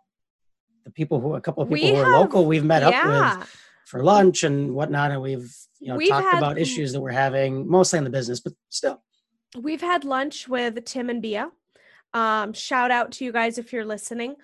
[0.85, 2.93] the people who a couple of people We who are local we've met up
[3.41, 3.49] with
[3.87, 7.11] for lunch and whatnot and we've you know We've talked had about issues that we're
[7.11, 9.03] having mostly in the business but still
[9.57, 11.51] We've had lunch with Tim and Bia.
[12.13, 14.37] Um, shout out to you guys if you're listening.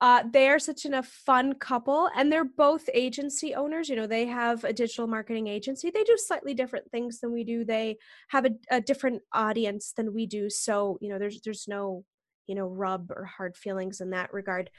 [0.00, 3.88] Uh, they are such an, a fun couple, and they're both agency owners.
[3.88, 5.90] You know, they have a digital marketing agency.
[5.90, 7.64] They do slightly different things than we do.
[7.64, 7.96] They
[8.28, 10.50] have a, a different audience than we do.
[10.50, 12.04] So, you know, there's there's no,
[12.46, 14.70] you know, rub or hard feelings in that regard.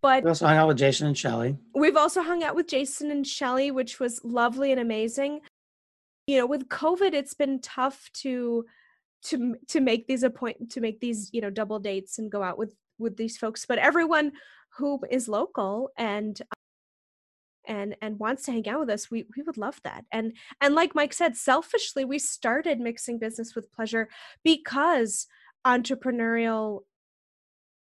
[0.00, 3.10] But we also hung out with jason and shelly We've also hung out with Jason
[3.10, 5.40] and Shelly, which was lovely and amazing.
[6.26, 8.66] You know, with COVID, it's been tough to
[9.24, 12.58] to to make these appoint to make these you know double dates and go out
[12.58, 13.64] with with these folks.
[13.66, 14.32] But everyone
[14.76, 16.40] who is local and
[17.66, 20.04] and and wants to hang out with us, we we would love that.
[20.12, 24.08] And and like Mike said, selfishly, we started mixing business with pleasure
[24.44, 25.26] because
[25.66, 26.82] entrepreneurial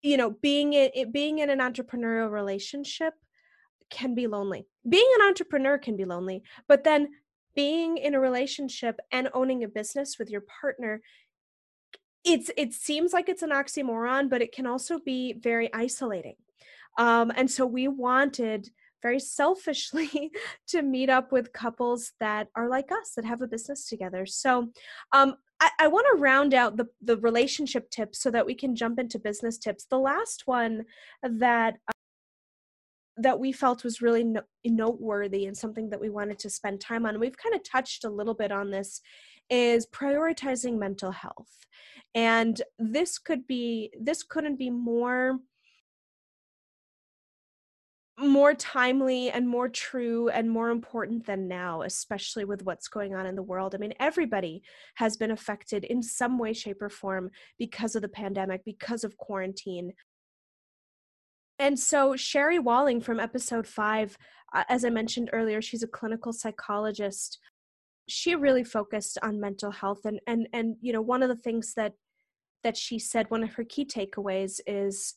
[0.05, 3.15] you know being in it being in an entrepreneurial relationship
[3.91, 4.67] can be lonely.
[4.89, 7.09] Being an entrepreneur can be lonely but then
[7.57, 11.01] being in a relationship and owning a business with your partner
[12.25, 16.37] it's it seems like it's an oxymoron but it can also be very isolating.
[16.97, 18.69] Um, and so we wanted
[19.03, 20.33] very selfishly
[20.69, 24.27] to meet up with couples that are like us that have a business together.
[24.27, 24.71] So
[25.13, 28.77] um, I, I want to round out the, the relationship tips so that we can
[28.77, 29.87] jump into business tips.
[29.89, 30.85] The last one
[31.23, 31.93] that uh,
[33.17, 37.07] that we felt was really no, noteworthy and something that we wanted to spend time
[37.07, 37.21] on.
[37.21, 39.01] We've kind of touched a little bit on this
[39.49, 41.57] is prioritizing mental health.
[42.15, 45.39] And this could be this couldn't be more
[48.19, 53.27] more timely and more true and more important than now, especially with what's going on
[53.27, 53.75] in the world.
[53.75, 54.63] I mean, everybody
[54.97, 59.17] has been affected in some way, shape, or form because of the pandemic, because of
[59.17, 59.93] quarantine.
[61.59, 64.17] And so, Sherry Walling from episode five,
[64.55, 67.39] uh, as I mentioned earlier, she's a clinical psychologist.
[68.09, 71.75] She really focused on mental health, and and and you know, one of the things
[71.75, 71.95] that
[72.63, 75.15] that she said, one of her key takeaways is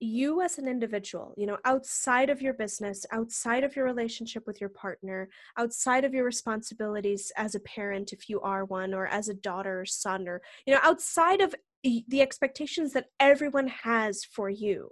[0.00, 4.60] you as an individual, you know, outside of your business, outside of your relationship with
[4.60, 9.28] your partner, outside of your responsibilities as a parent, if you are one, or as
[9.28, 14.48] a daughter or son, or, you know, outside of the expectations that everyone has for
[14.48, 14.90] you,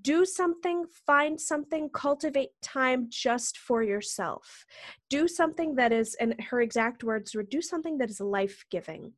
[0.00, 4.64] do something, find something, cultivate time just for yourself.
[5.10, 9.12] Do something that is, and her exact words do something that is life giving.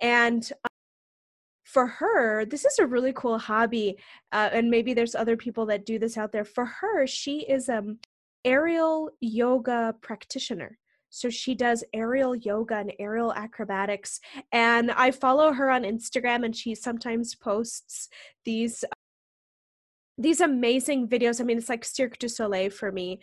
[0.00, 0.48] And
[1.74, 3.98] for her, this is a really cool hobby,
[4.32, 6.44] uh, and maybe there's other people that do this out there.
[6.44, 7.98] For her, she is um
[8.44, 10.78] aerial yoga practitioner.
[11.10, 14.20] So she does aerial yoga and aerial acrobatics.
[14.52, 18.08] And I follow her on Instagram, and she sometimes posts
[18.44, 18.84] these
[20.16, 21.40] these amazing videos.
[21.40, 23.20] I mean, it's like Cirque du Soleil for me.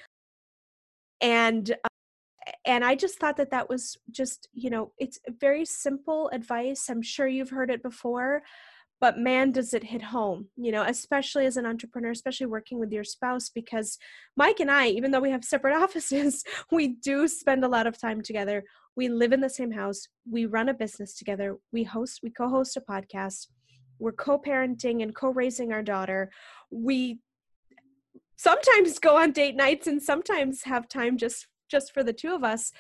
[1.22, 1.74] And
[2.66, 6.90] and I just thought that that was just, you know, it's very simple advice.
[6.90, 8.44] I'm sure you've heard it before,
[9.00, 12.92] but man, does it hit home, you know, especially as an entrepreneur, especially working with
[12.92, 13.98] your spouse, because
[14.38, 18.00] Mike and I, even though we have separate offices, we do spend a lot of
[18.00, 18.64] time together.
[18.96, 20.08] We live in the same house.
[20.30, 21.58] We run a business together.
[21.72, 23.48] We host, we co host a podcast.
[23.98, 26.30] We're co parenting and co raising our daughter.
[26.70, 27.22] We
[28.36, 32.44] sometimes go on date nights and sometimes have time just just for the two of
[32.44, 32.72] us.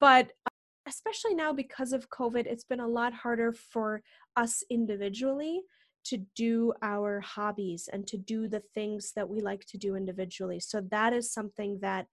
[0.00, 0.50] But uh,
[0.88, 4.02] especially now because of COVID, it's been a lot harder for
[4.36, 5.62] us individually
[6.04, 10.58] to do our hobbies and to do the things that we like to do individually.
[10.58, 12.06] So that is something that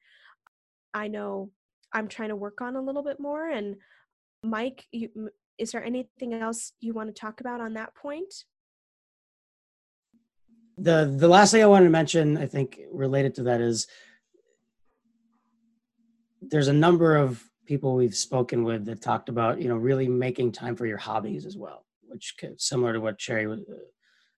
[0.93, 1.52] I know
[1.93, 3.50] I'm trying to work on a little bit more.
[3.50, 3.78] And
[4.43, 8.34] Mike, you, is there anything else you want to talk about on that point?
[10.78, 13.88] The the last thing I wanted to mention, I think related to that is
[16.49, 20.51] there's a number of people we've spoken with that talked about you know really making
[20.51, 23.75] time for your hobbies as well which similar to what sherry was uh,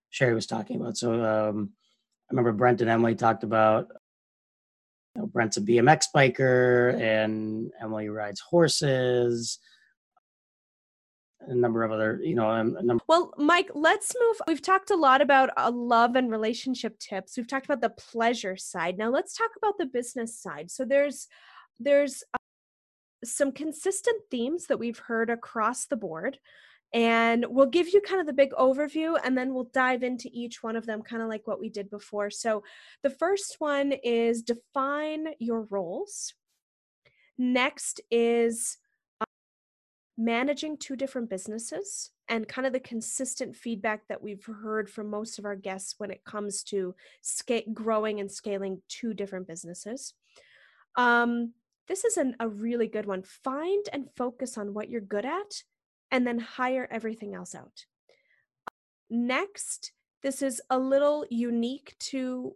[0.09, 0.97] sherry was talking about.
[0.97, 1.71] So um,
[2.29, 3.87] i remember brent and emily talked about
[5.15, 9.59] you know, brent's a bmx biker and emily rides horses
[11.41, 14.91] a number of other you know um, a number well mike let's move we've talked
[14.91, 17.37] a lot about uh, love and relationship tips.
[17.37, 18.97] We've talked about the pleasure side.
[18.97, 20.71] Now let's talk about the business side.
[20.71, 21.27] So there's
[21.79, 22.37] there's uh,
[23.23, 26.39] some consistent themes that we've heard across the board
[26.93, 30.63] and we'll give you kind of the big overview and then we'll dive into each
[30.63, 32.29] one of them kind of like what we did before.
[32.29, 32.63] So
[33.03, 36.33] the first one is define your roles.
[37.37, 38.77] Next is
[39.19, 39.25] uh,
[40.17, 45.39] managing two different businesses and kind of the consistent feedback that we've heard from most
[45.39, 50.13] of our guests when it comes to sca- growing and scaling two different businesses.
[50.95, 51.53] Um,
[51.87, 53.23] this is an, a really good one.
[53.23, 55.63] Find and focus on what you're good at
[56.11, 57.85] and then hire everything else out.
[59.09, 59.91] Next,
[60.23, 62.55] this is a little unique to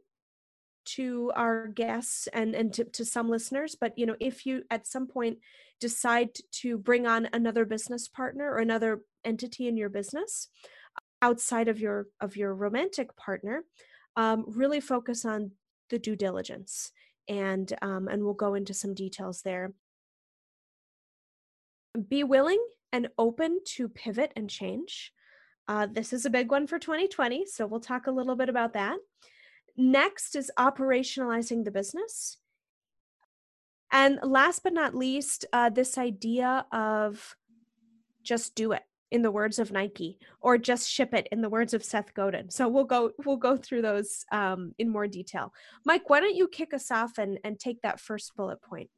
[0.84, 4.88] to our guests and and to, to some listeners but you know if you at
[4.88, 5.38] some point
[5.80, 10.50] decide to bring on another business partner or another entity in your business
[11.22, 13.64] outside of your of your romantic partner
[14.16, 15.52] um, really focus on
[15.92, 16.92] the due diligence
[17.28, 19.74] and um, and we'll go into some details there.
[22.08, 25.14] Be willing and open to pivot and change.
[25.68, 28.74] Uh, this is a big one for 2020, so we'll talk a little bit about
[28.74, 28.98] that.
[29.78, 32.38] Next is operationalizing the business.
[33.92, 37.36] And last but not least, uh, this idea of
[38.24, 41.74] just do it in the words of Nike, or just ship it in the words
[41.74, 42.50] of Seth Godin.
[42.50, 45.54] So we'll go we'll go through those um, in more detail.
[45.86, 48.90] Mike, why don't you kick us off and and take that first bullet point?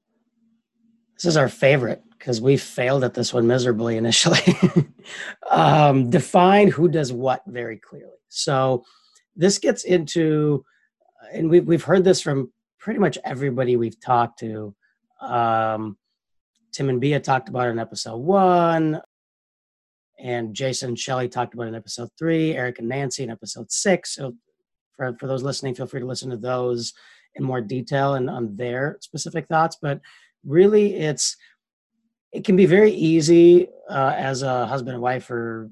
[1.15, 4.41] This is our favorite because we failed at this one miserably initially.
[5.49, 8.17] um, define who does what very clearly.
[8.29, 8.83] So
[9.35, 10.63] this gets into,
[11.31, 14.75] and we've we've heard this from pretty much everybody we've talked to.
[15.21, 15.97] Um,
[16.71, 19.01] Tim and Bia talked about in episode one
[20.19, 24.15] and Jason and Shelly talked about in episode three, Eric and Nancy in episode six.
[24.15, 24.33] So
[24.95, 26.93] for, for those listening, feel free to listen to those
[27.35, 29.77] in more detail and on their specific thoughts.
[29.81, 29.99] But
[30.45, 31.35] really, it's
[32.31, 35.69] it can be very easy uh, as a husband and wife or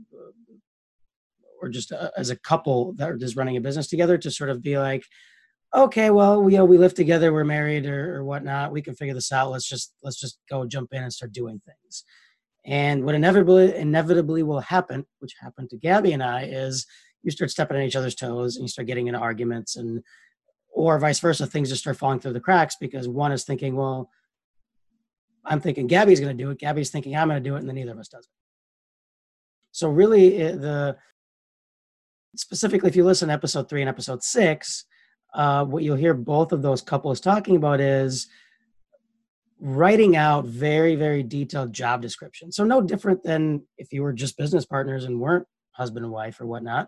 [1.62, 4.50] or just uh, as a couple that are just running a business together to sort
[4.50, 5.04] of be like
[5.76, 8.96] okay well we, you know, we live together we're married or, or whatnot we can
[8.96, 12.04] figure this out let's just let's just go jump in and start doing things
[12.66, 16.86] and what inevitably inevitably will happen which happened to gabby and i is
[17.24, 20.04] you start stepping on each other's toes and you start getting into arguments and
[20.70, 24.10] or vice versa things just start falling through the cracks because one is thinking well
[25.46, 27.68] i'm thinking gabby's going to do it gabby's thinking i'm going to do it and
[27.68, 28.32] then neither of us does it.
[29.72, 30.98] So really the
[32.36, 34.86] specifically if you listen to episode three and episode six
[35.34, 38.28] uh, what you'll hear both of those couples talking about is
[39.62, 42.56] writing out very very detailed job descriptions.
[42.56, 46.42] So no different than if you were just business partners and weren't husband and wife
[46.42, 46.88] or whatnot.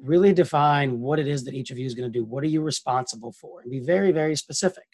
[0.00, 2.24] Really define what it is that each of you is going to do.
[2.24, 3.62] What are you responsible for?
[3.62, 4.84] And be very very specific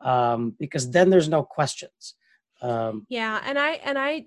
[0.00, 2.14] um, because then there's no questions.
[2.60, 4.24] Um, yeah and i and i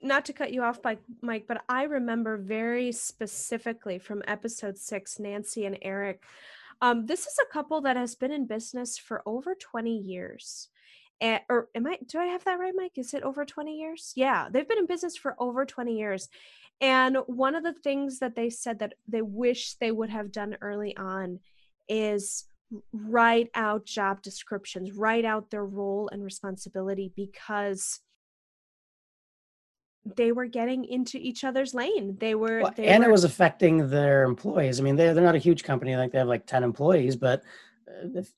[0.00, 0.78] not to cut you off
[1.20, 6.22] mike but i remember very specifically from episode six nancy and eric.
[6.80, 10.70] Um, this is a couple that has been in business for over 20 years
[11.20, 14.12] and, or am i do i have that right mike is it over 20 years
[14.16, 16.28] yeah they've been in business for over 20 years
[16.80, 20.56] and one of the things that they said that they wish they would have done
[20.60, 21.40] early on
[21.88, 22.46] is
[22.92, 28.00] write out job descriptions, write out their role and responsibility because
[30.16, 32.16] they were getting into each other's lane.
[32.18, 34.80] They were, well, they and were, it was affecting their employees.
[34.80, 37.42] I mean, they're they're not a huge company; like they have like ten employees, but
[37.88, 38.30] uh, if,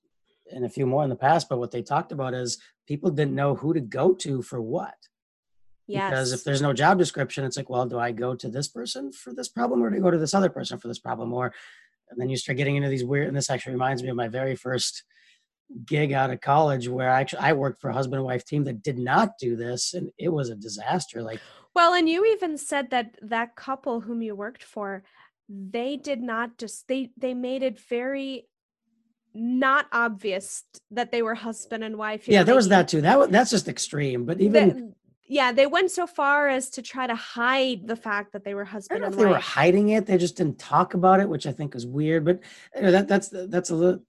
[0.52, 1.48] and a few more in the past.
[1.48, 4.94] But what they talked about is people didn't know who to go to for what.
[5.86, 6.10] Yes.
[6.10, 9.12] Because if there's no job description, it's like, well, do I go to this person
[9.12, 11.52] for this problem, or do I go to this other person for this problem, or
[12.10, 14.28] and then you start getting into these weird and this actually reminds me of my
[14.28, 15.04] very first
[15.84, 18.64] gig out of college where I actually I worked for a husband and wife team
[18.64, 21.40] that did not do this and it was a disaster like
[21.74, 25.02] well and you even said that that couple whom you worked for
[25.48, 28.46] they did not just they they made it very
[29.36, 33.30] not obvious that they were husband and wife yeah know, there was that too that
[33.30, 34.94] that's just extreme but even
[35.28, 38.64] yeah, they went so far as to try to hide the fact that they were
[38.64, 40.06] husband I don't know if they were hiding it.
[40.06, 42.24] They just didn't talk about it, which I think is weird.
[42.24, 42.40] But
[42.74, 44.02] you know, that that's that's a little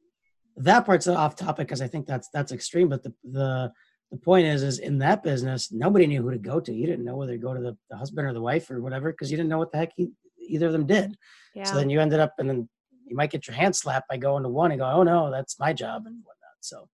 [0.57, 2.87] that part's off topic because I think that's that's extreme.
[2.87, 3.71] But the the
[4.11, 6.73] the point is is in that business, nobody knew who to go to.
[6.73, 9.11] You didn't know whether to go to the, the husband or the wife or whatever
[9.11, 10.09] because you didn't know what the heck he,
[10.47, 11.17] either of them did.
[11.55, 11.63] Yeah.
[11.63, 12.69] So then you ended up and then
[13.09, 15.59] you might get your hand slapped by going to one and go, oh no, that's
[15.59, 16.57] my job and whatnot.
[16.61, 16.89] So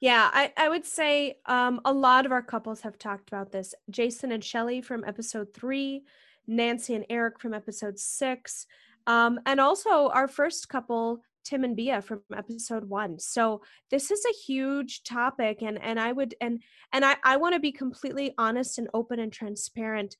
[0.00, 3.74] yeah, I, I would say um, a lot of our couples have talked about this.
[3.88, 6.04] Jason and Shelly from episode three,
[6.46, 8.66] Nancy and Eric from episode six,
[9.06, 13.18] um, and also our first couple, Tim and Bia from episode one.
[13.18, 16.62] So this is a huge topic, and and I would and
[16.92, 20.16] and I I want to be completely honest and open and transparent.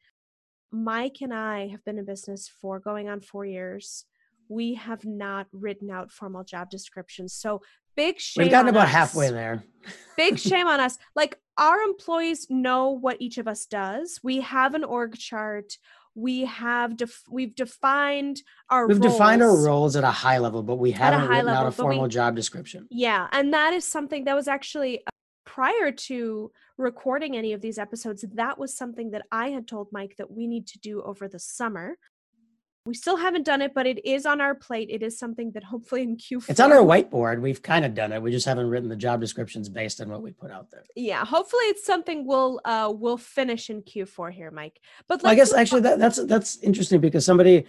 [0.73, 4.05] Mike and I have been in business for going on four years
[4.49, 7.33] we have not written out formal job descriptions.
[7.33, 7.63] So
[7.97, 8.45] big shame.
[8.45, 8.93] We've gotten about us.
[8.93, 9.65] halfway there.
[10.17, 10.99] big shame on us.
[11.15, 14.21] Like our employees know what each of us does.
[14.23, 15.73] We have an org chart.
[16.15, 19.13] We have def- we've defined our we've roles.
[19.13, 22.05] defined our roles at a high level, but we haven't written level, out a formal
[22.05, 22.87] we, job description.
[22.91, 25.11] Yeah, and that is something that was actually uh,
[25.45, 28.25] prior to recording any of these episodes.
[28.35, 31.39] That was something that I had told Mike that we need to do over the
[31.39, 31.99] summer
[32.87, 34.89] we still haven't done it, but it is on our plate.
[34.91, 36.49] It is something that hopefully in Q4.
[36.49, 37.41] It's on our whiteboard.
[37.41, 38.23] We've kind of done it.
[38.23, 40.85] We just haven't written the job descriptions based on what we put out there.
[40.95, 44.81] Yeah, hopefully it's something we'll uh we'll finish in Q4 here, Mike.
[45.09, 47.67] But I guess actually that, that's that's interesting because somebody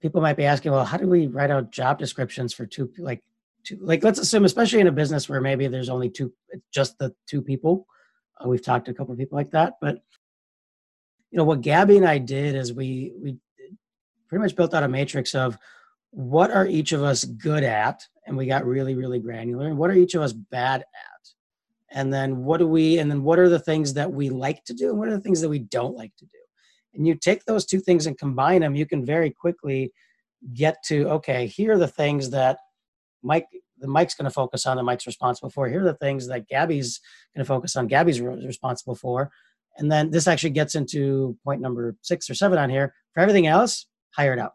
[0.00, 3.22] people might be asking, well, how do we write out job descriptions for two like
[3.64, 6.32] two like let's assume especially in a business where maybe there's only two
[6.72, 7.86] just the two people.
[8.42, 9.96] Uh, we've talked to a couple of people like that, but
[11.32, 13.36] you know what Gabby and I did is we we
[14.30, 15.58] pretty much built out a matrix of
[16.12, 19.90] what are each of us good at and we got really really granular and what
[19.90, 20.86] are each of us bad at?
[21.92, 24.72] And then what do we and then what are the things that we like to
[24.72, 26.38] do and what are the things that we don't like to do?
[26.94, 29.92] And you take those two things and combine them you can very quickly
[30.54, 32.56] get to okay here are the things that
[33.22, 33.46] mike
[33.80, 35.68] the mike's going to focus on that mike's responsible for.
[35.68, 37.00] Here are the things that gabby's
[37.34, 39.30] going to focus on gabby's responsible for.
[39.78, 42.94] And then this actually gets into point number six or seven on here.
[43.14, 44.54] For everything else hired out.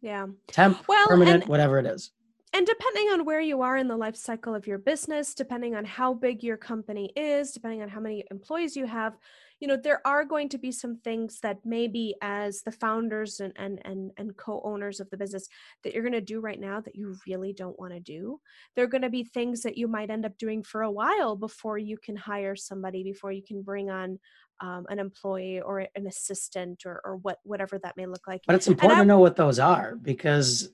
[0.00, 0.26] Yeah.
[0.48, 2.12] Temp, well, permanent, and, whatever it is.
[2.54, 5.84] And depending on where you are in the life cycle of your business, depending on
[5.84, 9.16] how big your company is, depending on how many employees you have,
[9.60, 13.52] you know, there are going to be some things that maybe as the founders and
[13.56, 15.48] and and, and co-owners of the business
[15.82, 18.40] that you're going to do right now that you really don't want to do.
[18.76, 21.34] There are going to be things that you might end up doing for a while
[21.34, 24.20] before you can hire somebody, before you can bring on
[24.60, 28.42] um, an employee or an assistant or, or what whatever that may look like.
[28.46, 30.70] But it's important to know what those are because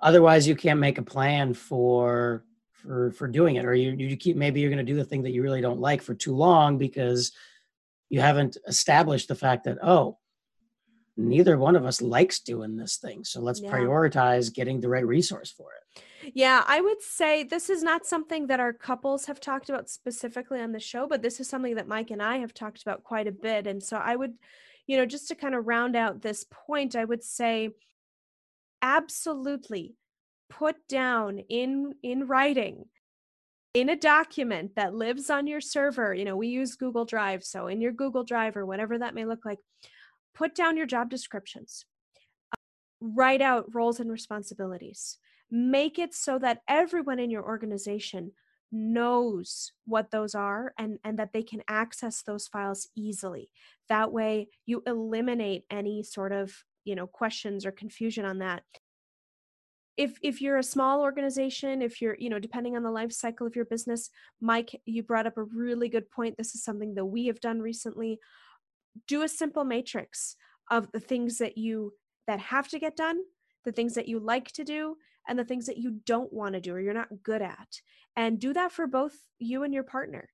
[0.00, 4.36] otherwise you can't make a plan for for for doing it or you you keep
[4.36, 6.78] maybe you're going to do the thing that you really don't like for too long
[6.78, 7.32] because
[8.08, 10.18] you haven't established the fact that oh
[11.16, 13.70] neither one of us likes doing this thing so let's yeah.
[13.70, 16.02] prioritize getting the right resource for it
[16.34, 20.60] yeah, I would say this is not something that our couples have talked about specifically
[20.60, 23.26] on the show, but this is something that Mike and I have talked about quite
[23.26, 23.66] a bit.
[23.66, 24.34] And so I would,
[24.86, 27.70] you know, just to kind of round out this point, I would say
[28.82, 29.94] absolutely
[30.50, 32.84] put down in in writing
[33.74, 37.68] in a document that lives on your server you know we use google drive so
[37.68, 39.58] in your google drive or whatever that may look like
[40.34, 41.86] put down your job descriptions
[42.52, 42.60] uh,
[43.00, 45.16] write out roles and responsibilities
[45.52, 48.32] make it so that everyone in your organization
[48.72, 53.50] knows what those are and and that they can access those files easily.
[53.90, 58.62] That way you eliminate any sort of you know questions or confusion on that.
[59.98, 63.46] If if you're a small organization if you're you know depending on the life cycle
[63.46, 64.08] of your business
[64.40, 66.38] mike you brought up a really good point.
[66.38, 68.18] This is something that we have done recently.
[69.06, 70.36] Do a simple matrix
[70.70, 71.92] of the things that you
[72.26, 73.18] that have to get done
[73.64, 74.96] the things that you like to do
[75.28, 77.80] and the things that you don't want to do or you're not good at.
[78.16, 80.28] And do that for both you and your partner.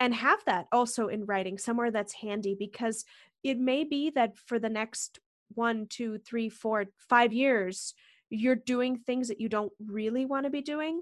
[0.00, 3.04] And have that also in writing somewhere that's handy because
[3.42, 5.20] it may be that for the next
[5.54, 7.94] one, two, three, four, five years,
[8.30, 11.00] you're doing things that you don't really want to be doing.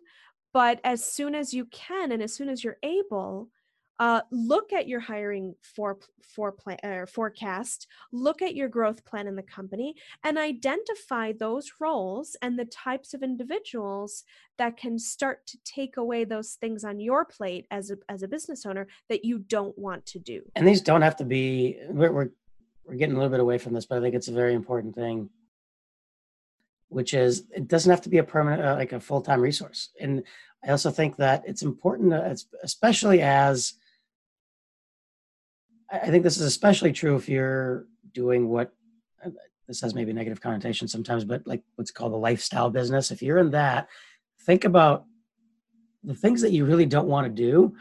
[0.52, 3.48] But as soon as you can and as soon as you're able,
[4.02, 9.28] uh, look at your hiring for, for plan, uh, forecast, look at your growth plan
[9.28, 9.94] in the company,
[10.24, 14.24] and identify those roles and the types of individuals
[14.58, 18.28] that can start to take away those things on your plate as a, as a
[18.28, 20.42] business owner that you don't want to do.
[20.56, 22.30] And these don't have to be, we're, we're,
[22.84, 24.96] we're getting a little bit away from this, but I think it's a very important
[24.96, 25.30] thing
[26.88, 30.22] which is it doesn't have to be a permanent uh, like a full-time resource and
[30.62, 33.78] i also think that it's important uh, especially as
[35.92, 38.72] I think this is especially true if you're doing what
[39.24, 39.30] uh,
[39.68, 43.10] this has maybe negative connotation sometimes, but like what's called a lifestyle business.
[43.10, 43.88] If you're in that,
[44.46, 45.04] think about
[46.02, 47.74] the things that you really don't want to do.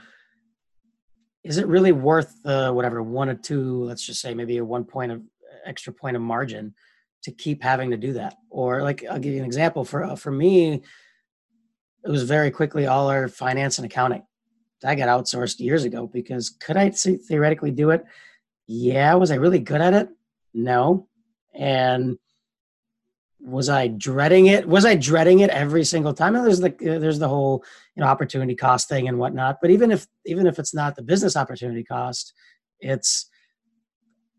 [1.44, 5.12] Is it really worth whatever one or two, let's just say maybe a one point
[5.12, 5.24] of
[5.66, 6.76] extra point of margin
[7.24, 8.36] to keep having to do that?
[8.50, 9.86] Or like I'll give you an example.
[9.86, 10.84] For uh, for me,
[12.04, 14.24] it was very quickly all our finance and accounting
[14.84, 18.04] I got outsourced years ago because could I theoretically do it?
[18.68, 19.14] Yeah.
[19.16, 20.10] Was I really good at it?
[20.54, 21.08] No.
[21.54, 22.18] And
[23.40, 24.68] was I dreading it?
[24.68, 26.36] Was I dreading it every single time?
[26.36, 27.64] And there's the there's the whole
[27.96, 29.58] you know opportunity cost thing and whatnot.
[29.62, 32.34] But even if even if it's not the business opportunity cost,
[32.80, 33.30] it's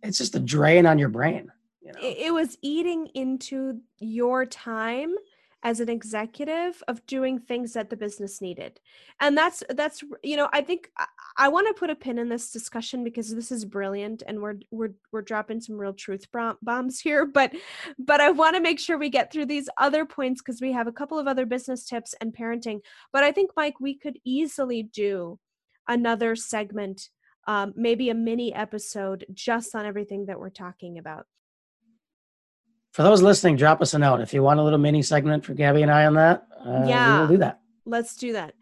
[0.03, 1.51] it's just a drain on your brain.
[1.81, 1.99] You know?
[2.01, 5.15] It was eating into your time
[5.63, 8.81] as an executive of doing things that the business needed.
[9.21, 11.07] And that's that's you know i think i,
[11.37, 14.57] I want to put a pin in this discussion because this is brilliant and we're
[14.71, 16.27] we're we're dropping some real truth
[16.63, 17.53] bombs here but
[17.99, 20.87] but i want to make sure we get through these other points because we have
[20.87, 22.81] a couple of other business tips and parenting.
[23.13, 25.39] But i think mike we could easily do
[25.89, 27.09] another segment
[27.49, 31.27] um, maybe a mini episode just on everything that we're talking about
[32.93, 35.55] for those listening, drop us a note if you want a little mini segment for
[35.55, 36.47] Gabby and I on that.
[36.65, 37.61] Uh, yeah, we'll do that.
[37.87, 38.55] Let's do that.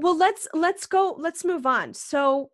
[0.00, 1.14] Well, let's let's go.
[1.18, 1.94] Let's move on.
[1.94, 2.50] So,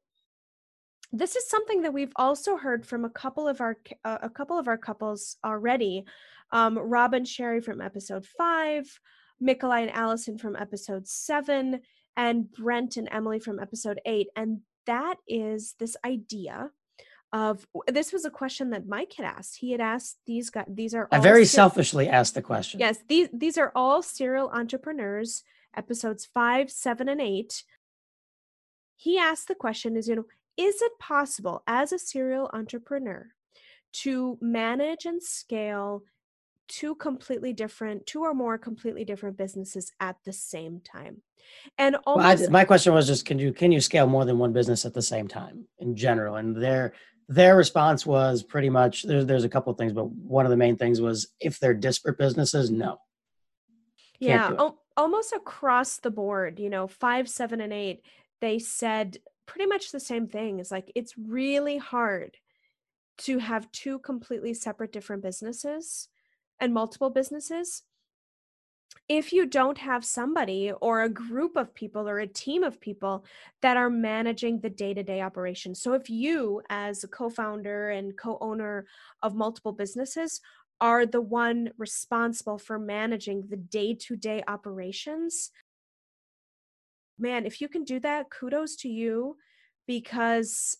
[1.12, 4.58] this is something that we've also heard from a couple of our uh, a couple
[4.58, 6.04] of our couples already.
[6.52, 8.98] Um, Rob and Sherry from episode five,
[9.42, 11.80] Mikolai and Allison from episode seven,
[12.16, 14.26] and Brent and Emily from episode eight.
[14.34, 16.70] And that is this idea
[17.32, 19.56] of this was a question that Mike had asked.
[19.56, 20.66] He had asked these guys.
[20.68, 22.80] These are I very ser- selfishly asked the question.
[22.80, 25.44] Yes, these these are all serial entrepreneurs.
[25.76, 27.62] Episodes five, seven, and eight.
[28.96, 30.24] He asked the question: Is you know,
[30.56, 33.28] is it possible as a serial entrepreneur
[33.92, 36.02] to manage and scale
[36.68, 41.22] two completely different, two or more completely different businesses at the same time?
[41.78, 44.38] And almost, well, I, my question was just: Can you can you scale more than
[44.38, 46.36] one business at the same time in general?
[46.36, 46.92] And there
[47.30, 50.56] their response was pretty much there's there's a couple of things, but one of the
[50.56, 53.00] main things was if they're disparate businesses, no.
[54.20, 58.02] Can't yeah, almost across the board, you know, five, seven, and eight,
[58.40, 60.58] they said pretty much the same thing.
[60.58, 62.36] It's like it's really hard
[63.18, 66.08] to have two completely separate different businesses
[66.58, 67.84] and multiple businesses
[69.10, 73.24] if you don't have somebody or a group of people or a team of people
[73.60, 78.86] that are managing the day-to-day operations so if you as a co-founder and co-owner
[79.24, 80.40] of multiple businesses
[80.80, 85.50] are the one responsible for managing the day-to-day operations
[87.18, 89.36] man if you can do that kudos to you
[89.88, 90.76] because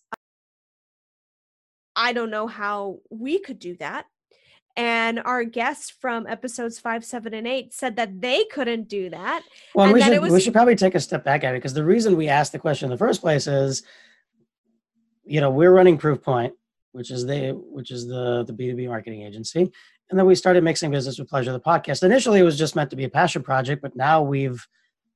[1.97, 4.07] I don't know how we could do that
[4.77, 9.43] and our guests from episodes five, seven, and eight said that they couldn't do that.
[9.75, 11.75] Well, and we should, it was we should probably take a step back, Gabby, because
[11.75, 13.83] the reason we asked the question in the first place is,
[15.25, 16.53] you know, we're running Proofpoint,
[16.93, 19.71] which is the which is the the B two B marketing agency,
[20.11, 21.53] and then we started mixing business with pleasure.
[21.53, 24.67] The podcast initially it was just meant to be a passion project, but now we've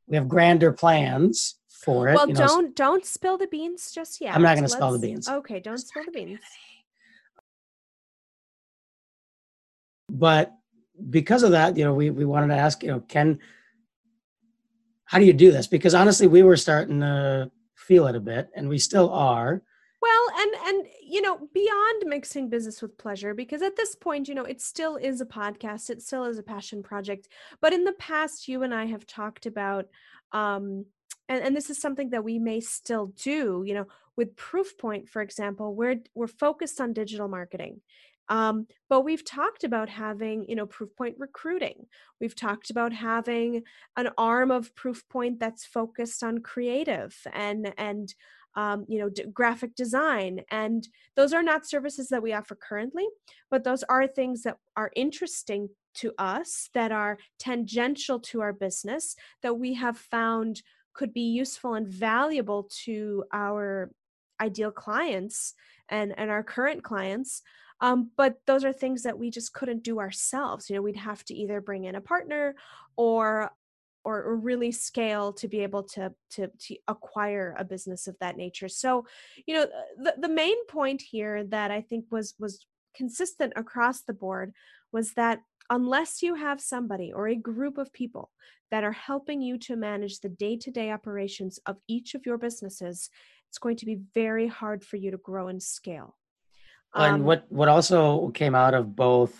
[0.06, 2.14] we have grander plans for it.
[2.14, 4.34] well, you know, don't don't spill the beans just yet.
[4.34, 5.28] I'm not gonna spill the beans.
[5.28, 6.40] Okay, don't spill the beans.
[10.08, 10.52] But
[11.10, 13.38] because of that, you know, we we wanted to ask, you know, can
[15.04, 15.66] how do you do this?
[15.66, 19.62] Because honestly, we were starting to feel it a bit, and we still are.
[20.00, 24.34] Well, and and you know, beyond mixing business with pleasure, because at this point, you
[24.34, 27.28] know, it still is a podcast, it still is a passion project.
[27.60, 29.86] But in the past, you and I have talked about,
[30.32, 30.86] um,
[31.28, 33.86] and, and this is something that we may still do, you know,
[34.16, 37.80] with Proofpoint, for example, we're we're focused on digital marketing.
[38.28, 41.86] Um, but we've talked about having, you know, Proofpoint recruiting.
[42.20, 43.62] We've talked about having
[43.96, 48.14] an arm of Proofpoint that's focused on creative and and
[48.56, 50.40] um, you know, d- graphic design.
[50.50, 53.06] And those are not services that we offer currently,
[53.50, 59.16] but those are things that are interesting to us, that are tangential to our business,
[59.42, 60.62] that we have found
[60.92, 63.90] could be useful and valuable to our
[64.40, 65.54] ideal clients
[65.88, 67.42] and, and our current clients.
[67.84, 70.70] Um, but those are things that we just couldn't do ourselves.
[70.70, 72.54] You know, we'd have to either bring in a partner
[72.96, 73.50] or
[74.06, 78.68] or, really scale to be able to, to to acquire a business of that nature.
[78.68, 79.06] So,
[79.46, 79.66] you know,
[80.04, 82.66] the, the main point here that I think was was
[82.96, 84.52] consistent across the board
[84.92, 88.30] was that unless you have somebody or a group of people
[88.70, 93.10] that are helping you to manage the day-to-day operations of each of your businesses,
[93.48, 96.16] it's going to be very hard for you to grow and scale.
[96.94, 99.34] And Um, what what also came out of both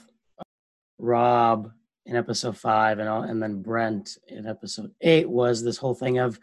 [0.99, 1.71] Rob
[2.07, 6.19] in episode five and all- and then Brent in episode eight was this whole thing
[6.19, 6.39] of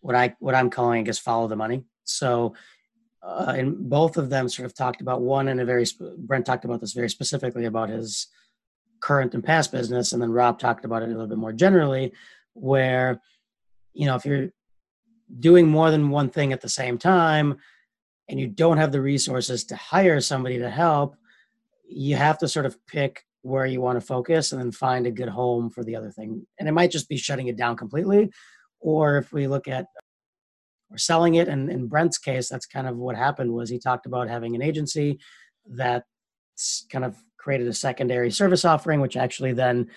[0.00, 1.84] what I what I'm calling I guess follow the money.
[2.04, 2.54] So
[3.22, 6.46] uh, and both of them sort of talked about one in a very sp- Brent
[6.46, 8.28] talked about this very specifically about his
[9.00, 12.12] current and past business, and then Rob talked about it a little bit more generally,
[12.54, 13.20] where
[13.92, 14.50] you know if you're
[15.38, 17.58] doing more than one thing at the same time
[18.30, 21.16] and you don't have the resources to hire somebody to help,
[21.84, 25.10] you have to sort of pick where you want to focus and then find a
[25.10, 26.46] good home for the other thing.
[26.58, 28.30] And it might just be shutting it down completely.
[28.78, 29.86] Or if we look at
[30.92, 34.06] or selling it, and in Brent's case, that's kind of what happened was he talked
[34.06, 35.18] about having an agency
[35.66, 36.04] that
[36.90, 39.88] kind of created a secondary service offering, which actually then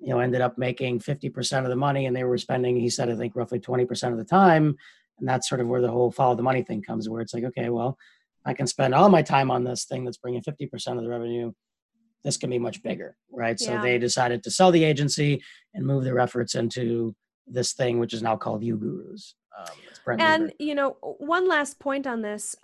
[0.00, 3.08] you know ended up making 50% of the money and they were spending he said
[3.08, 4.76] i think roughly 20% of the time
[5.18, 7.44] and that's sort of where the whole follow the money thing comes where it's like
[7.44, 7.96] okay well
[8.44, 11.52] i can spend all my time on this thing that's bringing 50% of the revenue.
[12.24, 13.58] This can be much bigger right?
[13.58, 15.42] So they decided to sell the agency
[15.74, 17.14] and move their efforts into
[17.46, 19.34] this thing which is now called uGurus.
[19.56, 20.54] Um, and Weaver.
[20.58, 22.56] you know one last point on this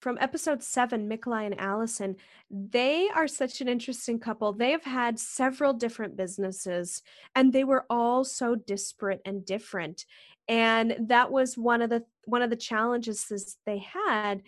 [0.00, 2.16] from episode seven Mikolai and allison
[2.50, 4.52] they are such an interesting couple.
[4.52, 7.02] They've had several different businesses
[7.34, 10.04] and they were all so disparate and different
[10.48, 14.42] and that was one of the one of the challenges they had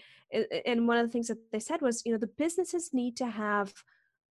[0.66, 3.26] and one of the things that they said was you know the businesses need to
[3.26, 3.72] have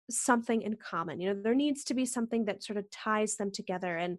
[0.10, 1.20] something in common.
[1.20, 3.98] You know there needs to be something that sort of ties them together.
[3.98, 4.18] And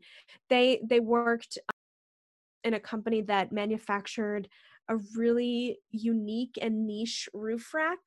[0.49, 1.59] they they worked
[2.63, 4.49] in a company that manufactured
[4.89, 7.99] a really unique and niche roof rack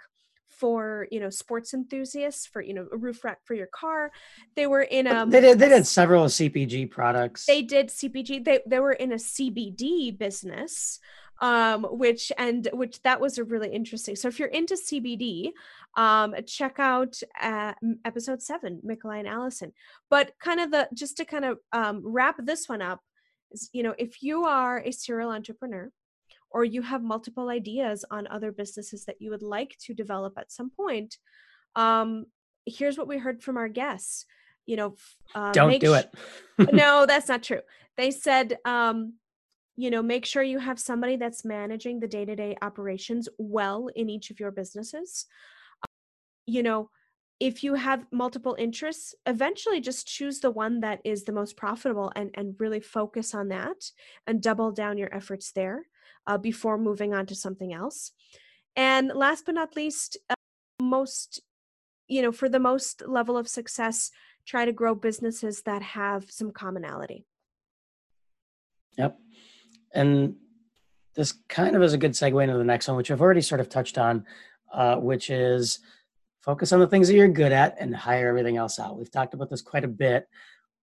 [0.50, 4.12] for you know sports enthusiasts for you know a roof rack for your car.
[4.56, 7.46] They were in But um they did they did several cpg products.
[7.46, 11.00] They did cpg they, they were in a cbd business
[11.40, 15.52] um which and which that was a really interesting so if you're into cbd
[15.96, 17.74] um check out uh,
[18.06, 19.74] episode 7 Mikolai and allison.
[20.10, 23.02] But kind of the just to kind of um, wrap this one up
[23.52, 25.92] is you know if you are a serial entrepreneur
[26.52, 30.52] or you have multiple ideas on other businesses that you would like to develop at
[30.52, 31.18] some point
[31.76, 32.26] um
[32.66, 34.26] here's what we heard from our guests
[34.68, 34.96] you know
[35.34, 36.14] uh, don't do sh- it.
[36.74, 37.62] No that's not true.
[37.96, 39.14] They said um
[39.76, 44.30] you know make sure you have somebody that's managing the day-to-day operations well in each
[44.30, 45.26] of your businesses.
[46.46, 46.90] You know
[47.40, 52.12] if you have multiple interests, eventually just choose the one that is the most profitable
[52.16, 53.92] and, and really focus on that
[54.26, 55.86] and double down your efforts there
[56.28, 58.12] uh, before moving on to something else.
[58.76, 60.36] And last but not least, uh,
[60.82, 61.42] most,
[62.08, 64.12] you know, for the most level of success,
[64.46, 67.26] try to grow businesses that have some commonality.
[68.98, 69.18] Yep.
[69.94, 70.36] And
[71.16, 73.62] this kind of is a good segue into the next one, which I've already sort
[73.62, 74.26] of touched on,
[74.72, 75.80] uh, which is
[76.42, 78.98] focus on the things that you're good at and hire everything else out.
[78.98, 80.28] We've talked about this quite a bit,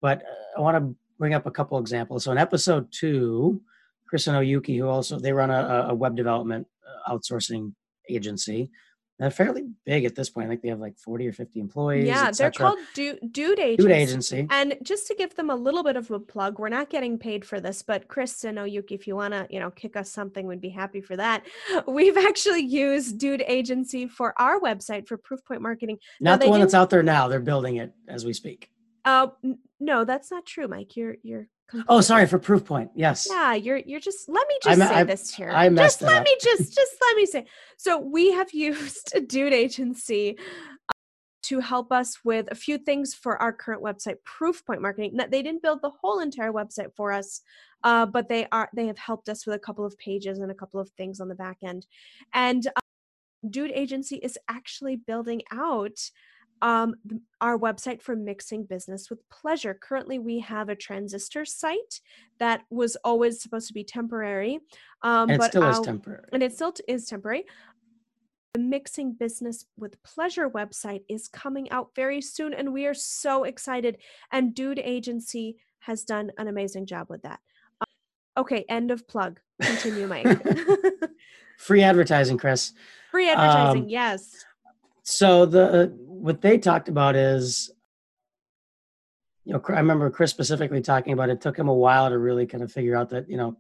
[0.01, 2.24] but uh, I want to bring up a couple examples.
[2.24, 3.62] So in episode two,
[4.09, 7.73] Chris and Oyuki, who also they run a, a web development uh, outsourcing
[8.09, 8.71] agency,
[9.19, 10.47] they're fairly big at this point.
[10.47, 12.07] I think they have like 40 or 50 employees.
[12.07, 13.83] Yeah, they're called Dude, Dude Agency.
[13.83, 14.47] Dude Agency.
[14.51, 17.43] And just to give them a little bit of a plug, we're not getting paid
[17.45, 20.47] for this, but Chris and Oyuki, if you want to, you know, kick us something,
[20.47, 21.47] we'd be happy for that.
[21.89, 25.99] We've actually used Dude Agency for our website for Proofpoint Marketing.
[26.21, 27.29] Not the one that's out there now.
[27.29, 28.71] They're building it as we speak.
[29.07, 29.29] Uh,
[29.81, 30.97] no, that's not true, Mike.
[30.97, 31.97] You're you're Completely.
[31.97, 32.91] Oh, sorry for Proofpoint.
[32.95, 33.27] Yes.
[33.29, 34.29] Yeah, you're you're just.
[34.29, 35.51] Let me just I, say I, this here.
[35.51, 36.25] I messed just let up.
[36.25, 37.47] me just just let me say.
[37.77, 40.93] So we have used a dude agency uh,
[41.43, 45.17] to help us with a few things for our current website, Proofpoint Marketing.
[45.17, 47.41] They didn't build the whole entire website for us,
[47.83, 50.55] uh, but they are they have helped us with a couple of pages and a
[50.55, 51.87] couple of things on the back end.
[52.33, 52.81] And uh,
[53.51, 55.99] Dude Agency is actually building out
[56.63, 56.95] um,
[57.41, 59.79] our website for mixing business with pleasure.
[59.81, 62.01] Currently, we have a transistor site
[62.39, 64.61] that was always supposed to be temporary,
[65.03, 66.29] um, and it still is temporary.
[66.33, 67.45] And it still is temporary.
[68.55, 73.45] The Mixing Business with Pleasure website is coming out very soon, and we are so
[73.45, 73.99] excited.
[74.33, 77.41] And Dude Agency has done an amazing job with that.
[77.81, 79.41] Um, okay, end of plug.
[79.61, 80.27] Continue, Mike.
[81.59, 82.73] Free advertising, Chris.
[83.11, 84.45] Free advertising, um, yes.
[85.03, 85.97] So the
[86.27, 87.70] what they talked about is
[89.45, 92.47] you know i remember chris specifically talking about it took him a while to really
[92.47, 93.57] kind of figure out that you know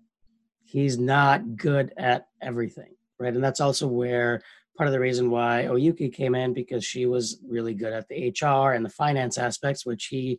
[0.64, 3.32] he's not good at everything right?
[3.32, 4.42] And that's also where
[4.76, 8.34] part of the reason why oyuki came in because she was really good at the
[8.42, 10.38] hr and the finance aspects which he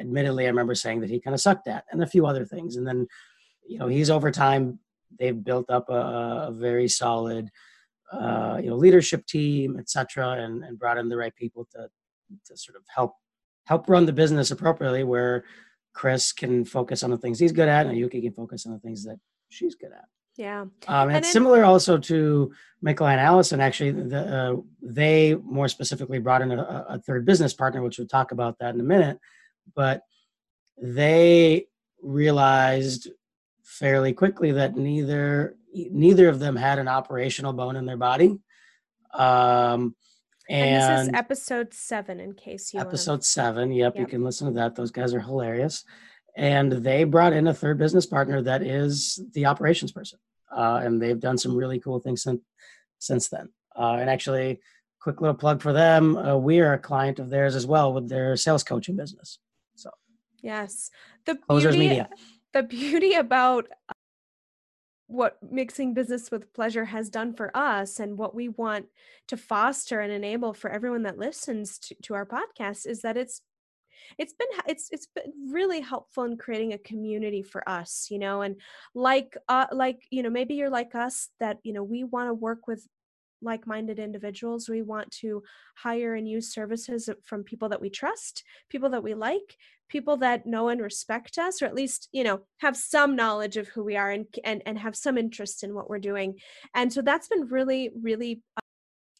[0.00, 2.74] admittedly i remember saying that he kind of sucked at and a few other things.
[2.74, 3.06] And then
[3.68, 4.80] you know he's over time
[5.16, 7.50] they've built up a, a very solid
[8.12, 11.88] uh, you know leadership team, etc., and and brought in the right people to
[12.46, 13.14] to sort of help
[13.64, 15.44] help run the business appropriately, where
[15.92, 18.78] Chris can focus on the things he's good at, and Yuki can focus on the
[18.78, 19.18] things that
[19.50, 20.04] she's good at.
[20.36, 23.60] Yeah, um, and, and it's similar also to Michael and Allison.
[23.60, 28.06] Actually, the, uh, they more specifically brought in a, a third business partner, which we'll
[28.06, 29.18] talk about that in a minute.
[29.74, 30.02] But
[30.80, 31.66] they
[32.02, 33.08] realized
[33.64, 38.38] fairly quickly that neither neither of them had an operational bone in their body.
[39.12, 39.94] Um,
[40.48, 43.22] and, and, this is episode seven, in case you episode wanna...
[43.22, 43.72] seven.
[43.72, 44.74] Yep, yep, you can listen to that.
[44.74, 45.84] Those guys are hilarious,
[46.36, 50.18] and they brought in a third business partner that is the operations person,
[50.50, 52.40] uh, and they've done some really cool things since
[52.98, 53.50] since then.
[53.78, 54.60] Uh, and actually,
[55.00, 58.08] quick little plug for them: uh, we are a client of theirs as well with
[58.08, 59.38] their sales coaching business.
[59.74, 59.90] So
[60.42, 60.90] yes,
[61.26, 62.08] the Closers beauty, Media.
[62.54, 63.66] The beauty about
[65.08, 68.86] what mixing business with pleasure has done for us and what we want
[69.26, 73.40] to foster and enable for everyone that listens to, to our podcast is that it's
[74.18, 78.42] it's been it's it's been really helpful in creating a community for us you know
[78.42, 78.56] and
[78.94, 82.34] like uh like you know maybe you're like us that you know we want to
[82.34, 82.86] work with
[83.42, 84.68] like-minded individuals.
[84.68, 85.42] We want to
[85.76, 89.56] hire and use services from people that we trust people that we like
[89.88, 93.68] people that know and respect us or at least you know have some knowledge of
[93.68, 96.34] who we are and and, and have some interest in what we're doing.
[96.74, 98.60] And so that's been really really uh,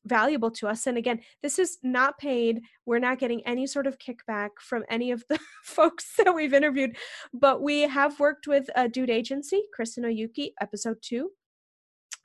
[0.07, 0.87] valuable to us.
[0.87, 2.61] And again this is not paid.
[2.87, 6.97] We're not getting any sort of kickback from any of the folks that we've interviewed
[7.33, 11.31] but we have worked with a dude agency and oyuki episode two.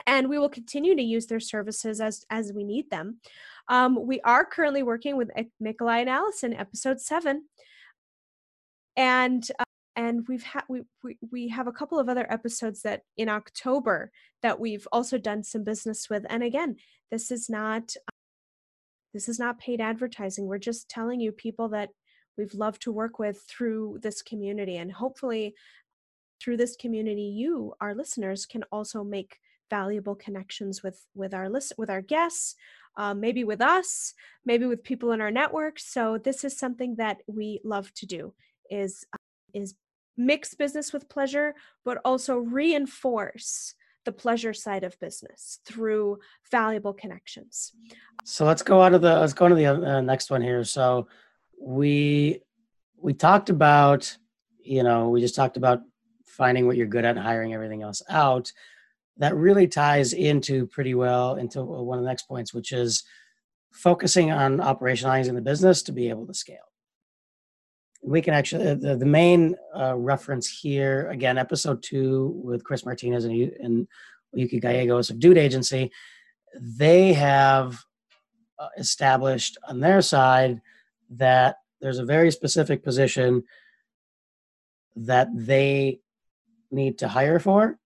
[0.06, 3.20] And we will continue to use their services as as we need them.
[3.70, 5.30] Um, we are currently working with
[5.62, 7.44] Mikolai and Allison, episode seven
[8.96, 9.64] and uh,
[9.96, 14.12] and we've had we, we we have a couple of other episodes that in October
[14.42, 16.76] that we've also done some business with and again
[17.12, 18.12] this is not uh,
[19.14, 20.48] this is not paid advertising.
[20.48, 21.90] We're just telling you people that
[22.38, 25.54] we've loved to work with through this community and hopefully
[26.42, 29.38] through this community you our listeners can also make
[29.70, 32.56] valuable connections with with our list with our guests
[32.98, 34.14] uh, maybe with us
[34.46, 35.80] maybe with people in our network.
[35.80, 38.34] So this is something that we love to do
[38.70, 39.06] is
[39.54, 39.76] is
[40.16, 46.20] mix business with pleasure but also reinforce the pleasure side of business through
[46.52, 47.72] valuable connections.
[48.24, 50.64] So let's go out of the let's go to the uh, next one here.
[50.64, 51.08] So
[51.60, 52.42] we
[52.98, 54.16] we talked about
[54.60, 55.82] you know we just talked about
[56.26, 58.52] finding what you're good at and hiring everything else out.
[59.18, 63.04] That really ties into pretty well into one of the next points, which is
[63.72, 66.73] focusing on operationalizing the business to be able to scale.
[68.04, 73.24] We can actually the, the main uh, reference here again, episode two with Chris Martinez
[73.26, 73.88] and, and
[74.34, 75.92] Yuki Gallegos of Dude Agency.
[76.60, 77.82] They have
[78.60, 80.62] uh, established on their side
[81.12, 83.44] that there's a very specific position
[84.96, 86.00] that they
[86.72, 87.80] need to hire for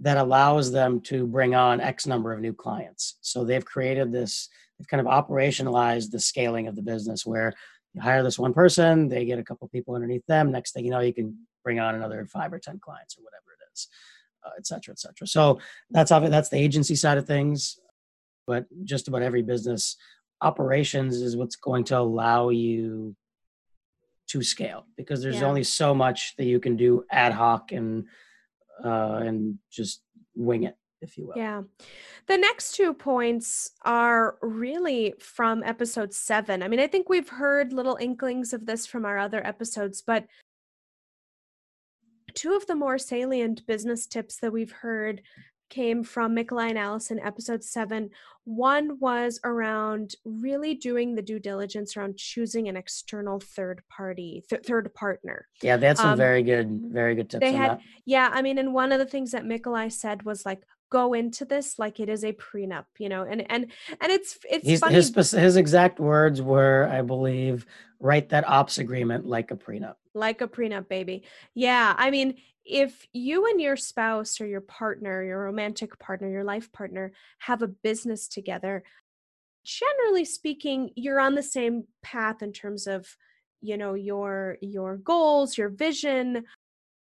[0.00, 3.16] that allows them to bring on X number of new clients.
[3.20, 4.48] So they've created this,
[4.78, 7.54] they've kind of operationalized the scaling of the business where
[7.94, 10.50] you hire this one person, they get a couple people underneath them.
[10.50, 13.52] Next thing you know, you can bring on another five or 10 clients or whatever
[13.52, 13.88] it is,
[14.44, 15.26] uh, et cetera, et cetera.
[15.26, 17.78] So that's, that's the agency side of things.
[18.46, 19.96] But just about every business
[20.40, 23.16] operations is what's going to allow you
[24.26, 25.46] to scale because there's yeah.
[25.46, 28.06] only so much that you can do ad hoc and
[28.84, 30.02] uh, and just
[30.34, 31.34] wing it if you will.
[31.36, 31.62] Yeah.
[32.26, 36.62] The next two points are really from episode seven.
[36.62, 40.26] I mean, I think we've heard little inklings of this from our other episodes, but
[42.34, 45.22] two of the more salient business tips that we've heard
[45.70, 48.10] came from Mikolai and Allison, episode seven.
[48.44, 54.62] One was around really doing the due diligence around choosing an external third party, th-
[54.64, 55.48] third partner.
[55.62, 57.40] Yeah, they had some um, very good, very good tips.
[57.40, 57.80] They had, that.
[58.04, 58.30] yeah.
[58.32, 60.62] I mean, and one of the things that Mikolai said was like,
[60.94, 63.66] go into this like it is a prenup, you know, and and
[64.00, 64.94] and it's it's He's, funny.
[64.94, 67.66] His his exact words were, I believe,
[67.98, 69.96] write that ops agreement like a prenup.
[70.14, 71.24] Like a prenup, baby.
[71.52, 76.44] Yeah, I mean, if you and your spouse or your partner, your romantic partner, your
[76.44, 78.84] life partner have a business together,
[79.64, 83.16] generally speaking, you're on the same path in terms of
[83.60, 86.44] you know your your goals your vision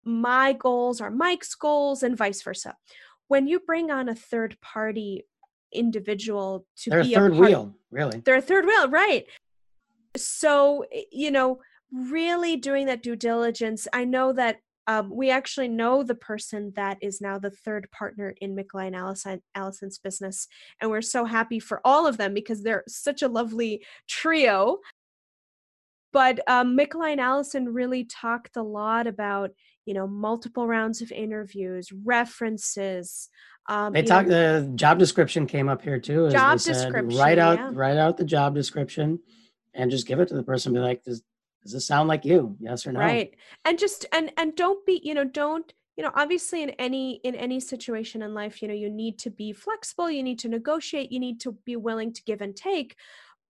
[0.03, 2.75] my goals are mike's goals and vice versa
[3.29, 5.25] when you bring on a third party
[5.71, 9.25] individual to they're be a third part, wheel really they're a third wheel right
[10.17, 11.59] so you know
[11.91, 14.57] really doing that due diligence i know that
[14.89, 18.95] um, we actually know the person that is now the third partner in Mikolai and
[18.95, 20.47] Allison, Allison's business.
[20.81, 24.79] And we're so happy for all of them because they're such a lovely trio.
[26.11, 29.51] But um, Mikolai and Allison really talked a lot about,
[29.89, 33.27] you know, multiple rounds of interviews, references.
[33.67, 34.29] Um, they talked.
[34.29, 36.29] The job description came up here too.
[36.29, 37.17] Job description.
[37.17, 37.71] Write out, yeah.
[37.73, 39.19] write out the job description,
[39.73, 40.73] and just give it to the person.
[40.73, 41.23] Be like, "Does
[41.63, 43.35] does this sound like you yes or no right
[43.65, 47.35] and just and and don't be you know don't you know obviously in any in
[47.35, 51.11] any situation in life you know you need to be flexible you need to negotiate
[51.11, 52.95] you need to be willing to give and take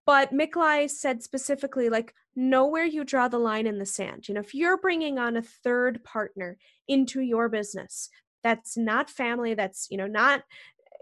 [0.10, 4.28] but Mikolai said specifically like know where you draw the line in the sand.
[4.28, 6.58] You know if you're bringing on a third partner
[6.88, 8.10] into your business
[8.44, 10.42] that's not family that's you know not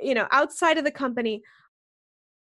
[0.01, 1.41] you know outside of the company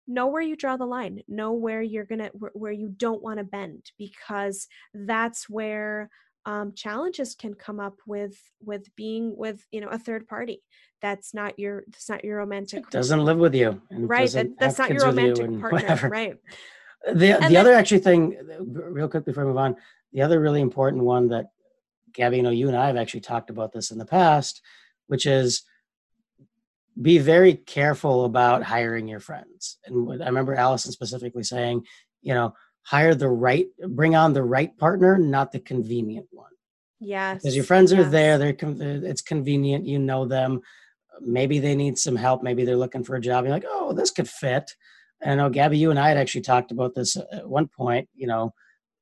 [0.07, 3.43] know where you draw the line know where you're gonna where, you don't want to
[3.43, 6.11] bend because that's where
[6.45, 10.61] um, challenges can come up with with being with you know a third party
[11.01, 14.77] that's not your that's not your romantic it doesn't live with you right that, that's
[14.77, 16.09] not your romantic you partner whatever.
[16.09, 16.37] right
[17.13, 19.75] the and the other actually thing real quick before we move on
[20.13, 21.47] the other really important one that
[22.13, 24.61] gabby you know you and i have actually talked about this in the past
[25.07, 25.63] which is
[26.99, 29.77] be very careful about hiring your friends.
[29.85, 31.85] And I remember Allison specifically saying,
[32.21, 32.53] you know,
[32.83, 36.51] hire the right, bring on the right partner, not the convenient one.
[36.99, 37.41] Yes.
[37.41, 38.11] Because your friends are yes.
[38.11, 40.61] there, they're uh, it's convenient, you know them.
[41.19, 42.41] Maybe they need some help.
[42.43, 43.45] Maybe they're looking for a job.
[43.45, 44.75] You're like, oh, this could fit.
[45.21, 47.67] And I know Gabby, you and I had actually talked about this uh, at one
[47.67, 48.09] point.
[48.15, 48.53] You know,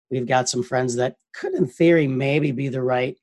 [0.09, 3.17] we've got some friends that could, in theory, maybe be the right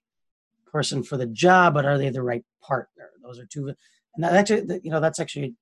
[0.66, 3.10] person for the job, but are they the right partner?
[3.22, 3.74] Those are two
[4.16, 5.54] and that actually you know that's actually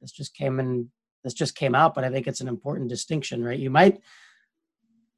[0.00, 0.90] this just came in
[1.22, 3.58] this just came out but i think it's an important distinction right?
[3.58, 4.00] You might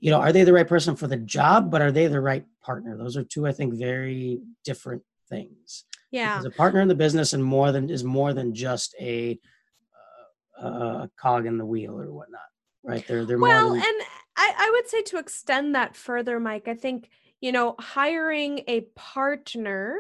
[0.01, 2.45] you know are they the right person for the job but are they the right
[2.63, 2.97] partner?
[2.97, 5.85] Those are two i think very different things.
[6.11, 6.39] Yeah.
[6.39, 9.39] Because a partner in the business and more than is more than just a
[10.63, 12.41] uh, a cog in the wheel or whatnot
[12.85, 13.07] right?
[13.07, 14.03] They're they're well than- and
[14.37, 18.83] I, I would say to extend that further mike i think you know hiring a
[18.95, 19.97] partner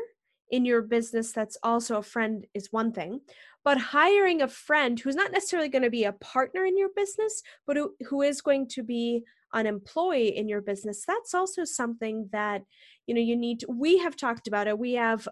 [0.50, 3.20] in your business that's also a friend is one thing
[3.64, 7.42] but hiring a friend who's not necessarily going to be a partner in your business
[7.66, 12.28] but who, who is going to be an employee in your business that's also something
[12.32, 12.62] that
[13.06, 14.78] you know you need to, we have talked about it.
[14.78, 15.28] We have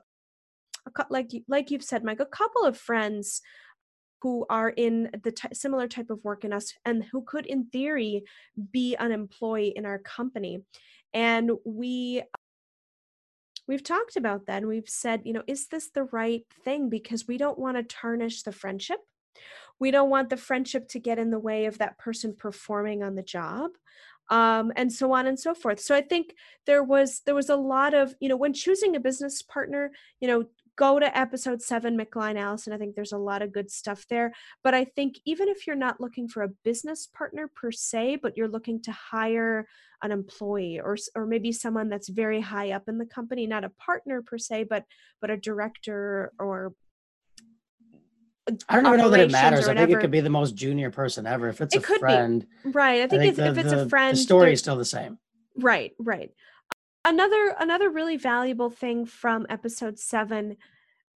[1.10, 3.40] like like you've said mike a couple of friends
[4.22, 7.66] who are in the t- similar type of work in us and who could in
[7.66, 8.22] theory
[8.70, 10.62] be an employee in our company.
[11.12, 12.22] And we
[13.68, 16.88] we've talked about that and we've said you know is this the right thing?
[16.88, 18.98] because we don't want to tarnish the friendship.
[19.78, 23.14] We don't want the friendship to get in the way of that person performing on
[23.16, 23.72] the job
[24.30, 25.80] um, and so on and so forth.
[25.80, 26.34] So i think
[26.66, 29.90] there was there was a lot of you know when choosing a business partner
[30.20, 30.44] you know
[30.76, 32.72] go to episode seven, McLean Allison.
[32.72, 34.32] I think there's a lot of good stuff there.
[34.64, 38.36] But I think even if you're not looking for a business partner per se, but
[38.36, 39.66] you're looking to hire
[40.02, 43.70] an employee or or maybe someone that's very high up in the company, not a
[43.70, 44.84] partner per se, but
[45.20, 46.74] but a director or
[48.68, 49.68] I don't even know that it matters.
[49.68, 51.48] I think it could be the most junior person ever.
[51.48, 52.70] If it's it a friend, be.
[52.70, 53.02] right?
[53.02, 54.76] I think, I think if, the, if it's the, a friend, the story is still
[54.76, 55.18] the same.
[55.56, 56.30] Right, right
[57.04, 60.56] another another really valuable thing from episode 7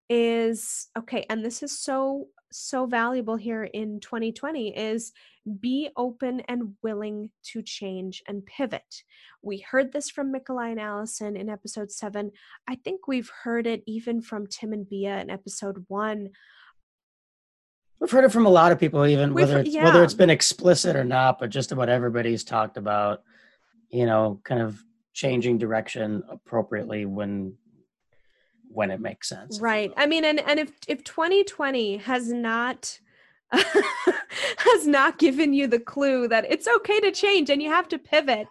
[0.08, 5.12] is okay and this is so so valuable here in 2020 is
[5.60, 9.02] be open and willing to change and pivot.
[9.42, 12.32] We heard this from Mikolai and Allison in episode seven.
[12.68, 16.30] I think we've heard it even from Tim and Bia in episode one.
[18.00, 19.84] We've heard it from a lot of people, even we've, whether it's, yeah.
[19.84, 23.22] whether it's been explicit or not, but just about everybody's talked about,
[23.88, 24.82] you know, kind of
[25.16, 27.54] changing direction appropriately when
[28.68, 29.90] when it makes sense right.
[29.96, 33.00] i mean and and if if 2020 has not
[33.52, 37.98] has not given you the clue that it's okay to change and you have to
[37.98, 38.46] pivot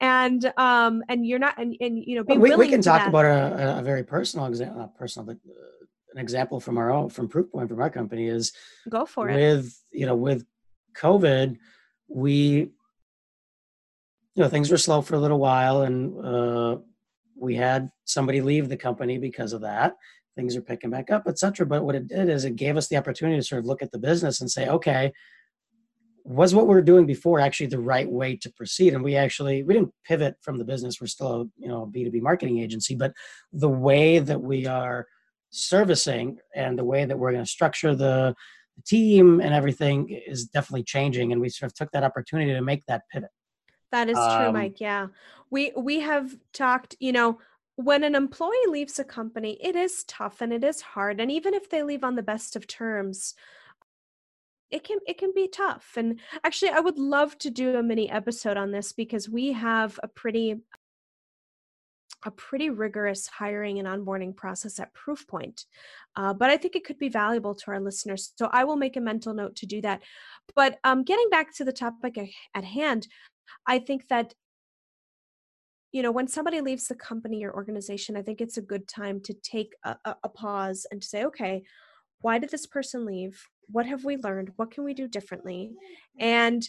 [0.00, 3.08] and um and you're not and, and you know be we, we can talk that.
[3.08, 7.08] about a, a, very personal example not personal but uh, an example from our own
[7.08, 8.52] from proofpoint from our company is
[8.88, 9.56] go for with, it.
[9.56, 10.44] with you know with
[10.96, 11.56] covid
[12.06, 12.70] we
[14.34, 16.76] you know things were slow for a little while and uh,
[17.36, 19.94] we had somebody leave the company because of that.
[20.36, 22.96] Things are picking back up etc but what it did is it gave us the
[22.96, 25.12] opportunity to sort of look at the business and say okay
[26.24, 28.94] was what we were doing before actually the right way to proceed?
[28.94, 31.00] And we actually we didn't pivot from the business.
[31.00, 32.94] We're still a you know a b2b marketing agency.
[32.94, 33.12] But
[33.52, 35.06] the way that we are
[35.50, 38.34] servicing and the way that we're going to structure the,
[38.76, 41.30] the team and everything is definitely changing.
[41.30, 43.30] And we sort of took that opportunity to make that pivot
[43.92, 44.80] that is true, um, Mike.
[44.80, 45.08] Yeah.
[45.50, 47.38] We we have talked, you know,
[47.76, 51.20] when an employee leaves a company, it is tough and it is hard.
[51.20, 53.34] And even if they leave on the best of terms,
[54.70, 55.92] it can it can be tough.
[55.96, 59.98] And actually I would love to do a mini episode on this because we have
[60.02, 60.56] a pretty
[62.26, 65.66] a pretty rigorous hiring and onboarding process at Proofpoint.
[66.16, 68.32] Uh, but I think it could be valuable to our listeners.
[68.36, 70.00] So I will make a mental note to do that.
[70.54, 72.18] But um, getting back to the topic
[72.54, 73.08] at hand,
[73.66, 74.34] I think that
[75.92, 79.20] you know when somebody leaves the company or organization i think it's a good time
[79.20, 81.62] to take a, a, pause and to say okay
[82.24, 83.46] why did this person leave?
[83.66, 84.52] What have we learned?
[84.56, 85.72] What can we do differently?
[86.18, 86.66] And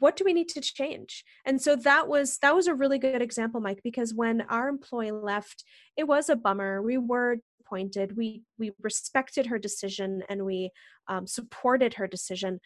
[0.00, 1.24] what do we need to change?
[1.46, 5.12] And so that was that was a really good example mike because when our employee
[5.12, 5.62] left
[5.96, 6.82] it was a bummer.
[6.82, 7.36] We were
[7.68, 8.16] disappointed.
[8.16, 10.70] We we respected her decision and we
[11.08, 12.60] um, supported her decision,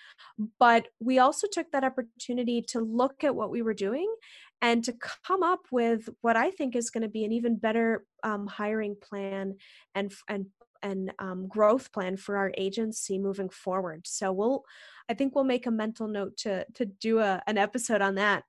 [0.58, 4.12] but we also took that opportunity to look at what we were doing
[4.60, 4.94] and to
[5.26, 8.96] come up with what I think is going to be an even better um, hiring
[9.00, 9.56] plan
[9.94, 10.46] and and
[10.84, 14.04] and um, growth plan for our agency moving forward.
[14.04, 14.64] So we'll,
[15.08, 18.42] I think we'll make a mental note to to do a, an episode on that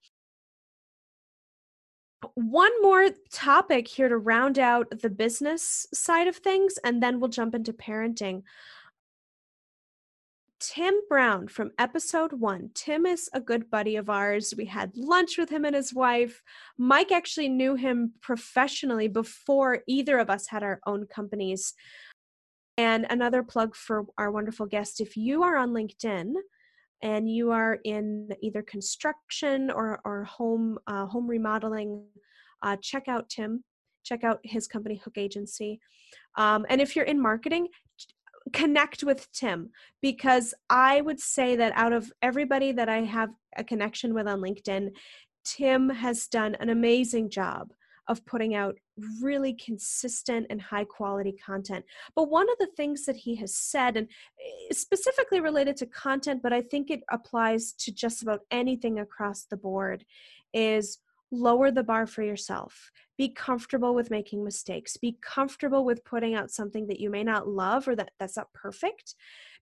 [2.35, 7.29] one more topic here to round out the business side of things, and then we'll
[7.29, 8.43] jump into parenting.
[10.59, 12.69] Tim Brown from episode one.
[12.73, 14.53] Tim is a good buddy of ours.
[14.57, 16.41] We had lunch with him and his wife.
[16.77, 21.73] Mike actually knew him professionally before either of us had our own companies.
[22.77, 26.33] And another plug for our wonderful guest if you are on LinkedIn,
[27.03, 32.03] and you are in either construction or, or home uh, home remodeling,
[32.63, 33.63] uh, check out Tim.
[34.03, 35.79] Check out his company, Hook Agency.
[36.37, 37.67] Um, and if you're in marketing,
[38.51, 39.69] connect with Tim
[40.01, 44.41] because I would say that out of everybody that I have a connection with on
[44.41, 44.89] LinkedIn,
[45.45, 47.71] Tim has done an amazing job
[48.07, 48.75] of putting out
[49.21, 51.85] really consistent and high quality content.
[52.15, 54.07] But one of the things that he has said, and
[54.39, 59.45] eh, specifically related to content, but I think it applies to just about anything across
[59.45, 60.05] the board,
[60.53, 60.99] is
[61.31, 62.91] lower the bar for yourself.
[63.17, 64.97] Be comfortable with making mistakes.
[64.97, 68.53] Be comfortable with putting out something that you may not love or that that's not
[68.53, 69.15] perfect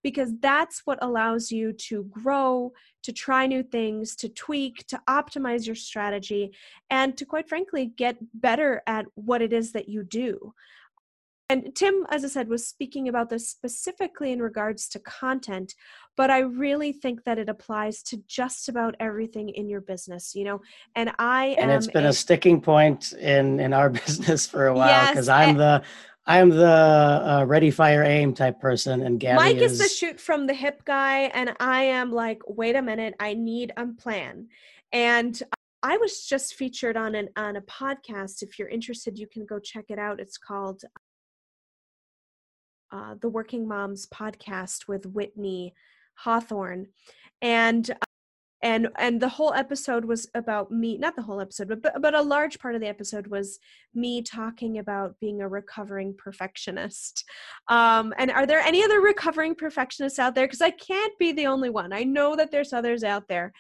[0.04, 2.72] because that's what allows you to grow,
[3.04, 6.52] to try new things, to tweak, to optimize your strategy
[6.89, 10.54] and to quite frankly get better at what it is that you do.
[11.49, 15.76] and Tim, as I said, was speaking about this specifically in regards to content,
[16.16, 20.45] but I really think that it applies to just about everything in your business, you
[20.45, 20.62] know.
[20.95, 24.74] And I and it's been a, a, sticking point in in our business for a
[24.74, 25.84] while because yes, I'm eh the
[26.32, 29.73] I'm the uh, ready, fire, aim type person, and Gabby Mike is...
[29.73, 33.34] is the shoot from the hip guy, and I am like, wait a minute, I
[33.34, 34.47] need a plan.
[34.93, 35.41] And
[35.84, 38.43] I was just featured on an on a podcast.
[38.43, 40.21] If you're interested, you can go check it out.
[40.21, 40.84] It's called
[42.93, 45.73] uh, the Working Moms Podcast with Whitney
[46.15, 46.88] Hawthorne,
[47.41, 47.93] and
[48.64, 52.22] and and the whole episode was about me not the whole episode but but a
[52.22, 53.59] large part of the episode was
[53.93, 57.24] me talking about being a recovering perfectionist.
[57.68, 60.45] Um and are there any other recovering perfectionists out there?
[60.45, 61.93] Because i can't be the only one.
[61.93, 63.51] I know that there's others out there.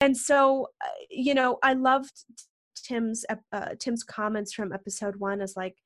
[0.00, 2.12] And so uh, you know i loved
[2.76, 5.76] tim's uh, tim's comments from episode one as like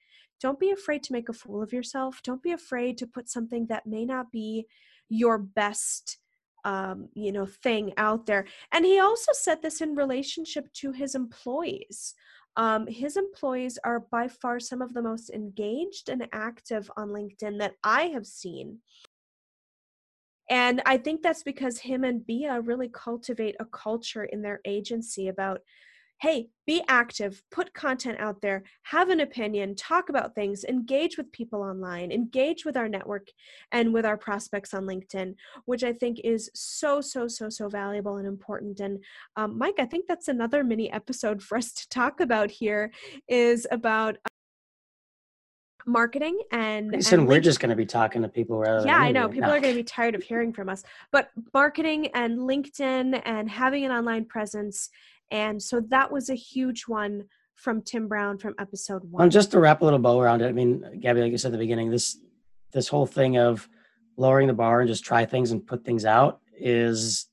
[0.41, 2.21] don't be afraid to make a fool of yourself.
[2.25, 4.67] Don't be afraid to put something that may not be
[5.11, 6.20] your best
[6.65, 8.47] um, you know thing out there.
[8.73, 12.15] And he also said this in relationship to his employees.
[12.57, 17.59] Um, his employees are by far some of the most engaged and active on linkedin
[17.59, 18.79] that i have seen.
[20.49, 25.29] And i think that's because him and bia really cultivate a culture in their agency
[25.29, 25.61] about
[26.21, 31.33] hey, be active, put content out there, have an opinion, talk about things, engage with
[31.33, 33.29] people online, engage with our network
[33.73, 38.19] and with our prospects on LinkedIn, which I think is so, so, so, so valuable
[38.19, 38.81] and important.
[38.81, 39.03] And
[39.37, 42.93] um, Mike, I think that's another mini episode for us to talk about here
[43.27, 44.29] is about uh,
[45.87, 49.27] marketing and, and we're just going to be talking to people rather yeah i know
[49.27, 49.57] people no.
[49.57, 53.87] are going to be tired of hearing from us but marketing and linkedin and having
[53.87, 54.91] an online presence
[55.31, 57.25] and so that was a huge one
[57.55, 59.23] from Tim Brown from episode one.
[59.23, 61.49] And just to wrap a little bow around it, I mean, Gabby, like you said
[61.49, 62.19] at the beginning, this
[62.73, 63.69] this whole thing of
[64.17, 67.27] lowering the bar and just try things and put things out is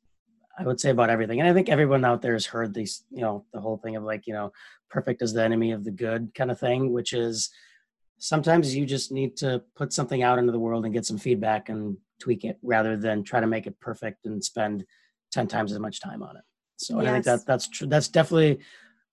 [0.57, 1.39] I would say about everything.
[1.39, 4.03] And I think everyone out there has heard these, you know, the whole thing of
[4.03, 4.51] like, you know,
[4.89, 7.51] perfect is the enemy of the good kind of thing, which is
[8.17, 11.69] sometimes you just need to put something out into the world and get some feedback
[11.69, 14.83] and tweak it rather than try to make it perfect and spend
[15.31, 16.43] 10 times as much time on it.
[16.77, 17.09] So yes.
[17.09, 17.87] I think that that's true.
[17.87, 18.59] That's definitely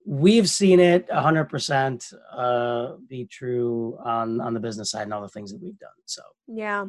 [0.04, 5.28] we've seen it 100% uh, be true on on the business side and all the
[5.28, 6.84] things that we've done so yeah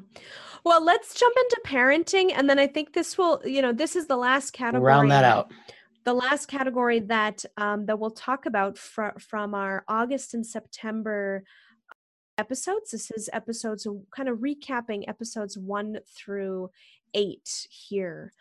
[0.65, 4.07] well let's jump into parenting and then i think this will you know this is
[4.07, 5.51] the last category round that out
[6.03, 11.43] the last category that um, that we'll talk about fr- from our august and september
[12.37, 16.69] episodes this is episodes kind of recapping episodes one through
[17.13, 18.33] eight here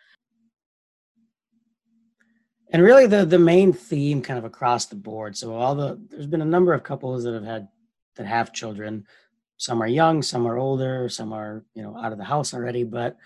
[2.75, 6.27] and really the the main theme kind of across the board so all the there's
[6.27, 7.69] been a number of couples that have had
[8.17, 9.07] that have children.
[9.57, 12.83] Some are young some are older some are you know out of the house already
[12.83, 13.17] but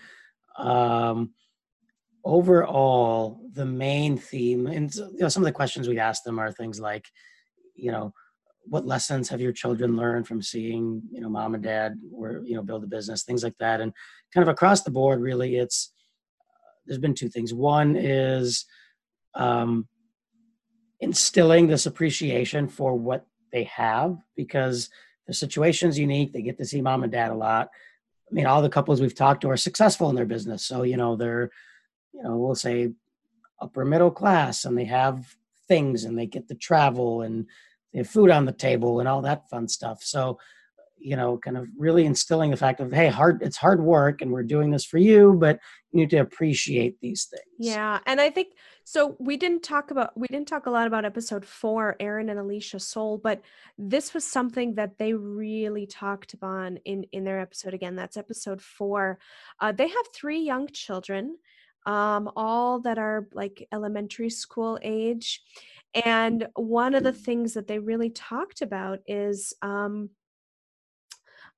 [0.57, 1.31] um
[2.23, 6.51] overall the main theme and you know some of the questions we ask them are
[6.51, 7.07] things like
[7.75, 8.13] you know
[8.65, 12.55] what lessons have your children learned from seeing you know mom and dad or you
[12.55, 13.91] know build a business things like that and
[14.31, 15.93] kind of across the board really it's
[16.39, 17.53] uh, there's been two things.
[17.53, 18.65] One is
[19.35, 19.87] um,
[20.99, 24.89] instilling this appreciation for what they have because
[25.27, 26.33] the situation's unique.
[26.33, 27.69] They get to see mom and dad a lot.
[28.29, 30.65] I mean, all the couples we've talked to are successful in their business.
[30.65, 31.49] So, you know, they're,
[32.13, 32.91] you know, we'll say
[33.61, 35.35] upper middle class and they have
[35.67, 37.45] things and they get to travel and
[37.91, 40.03] they have food on the table and all that fun stuff.
[40.03, 40.37] So,
[40.99, 44.31] you know kind of really instilling the fact of hey hard it's hard work and
[44.31, 45.59] we're doing this for you but
[45.91, 48.49] you need to appreciate these things yeah and i think
[48.89, 52.39] so we didn't talk about we didn't talk a lot about episode four aaron and
[52.39, 53.39] alicia soul but
[53.77, 57.95] this was something that they really talked about in in their episode again.
[57.95, 59.19] That's episode four.
[59.59, 61.37] Uh, they have three young children
[61.85, 65.41] um, all that are like elementary school age
[65.93, 70.09] and one of the things that they really talked about is um,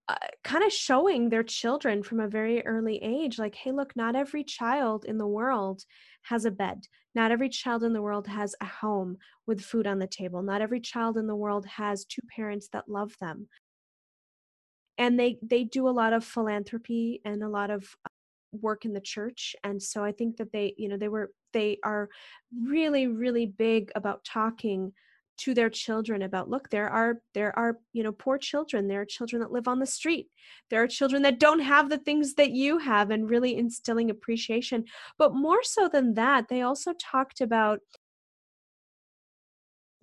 [0.08, 4.16] uh, kind of showing their children from a very early age like hey look not
[4.16, 5.84] every child in the world
[6.24, 6.88] has a bed.
[7.14, 9.18] Not every child in the world has a home
[9.48, 10.42] with food on the table.
[10.42, 13.48] Not every child in the world has two parents that love them.
[14.98, 18.10] And they they do a lot of philanthropy and a lot of uh,
[18.52, 19.56] work in the church.
[19.64, 22.10] And so i think that they you know they were they are
[22.66, 24.94] really really big about talking
[25.42, 29.06] to their children about look there are there are you know poor children there are
[29.06, 30.28] children that live on the street
[30.70, 34.86] there are children that don't have the things that you have and really instilling appreciation
[35.18, 37.80] but more so than that they also talked about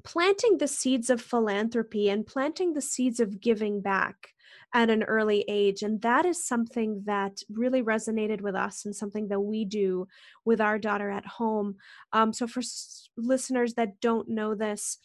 [0.04, 4.30] planting the seeds of philanthropy and planting the seeds of giving back
[4.74, 5.82] at an early age.
[5.82, 10.06] And that is something that really resonated with us and something that we do
[10.44, 11.76] with our daughter at home.
[12.12, 14.98] Um, so, for s- listeners that don't know this,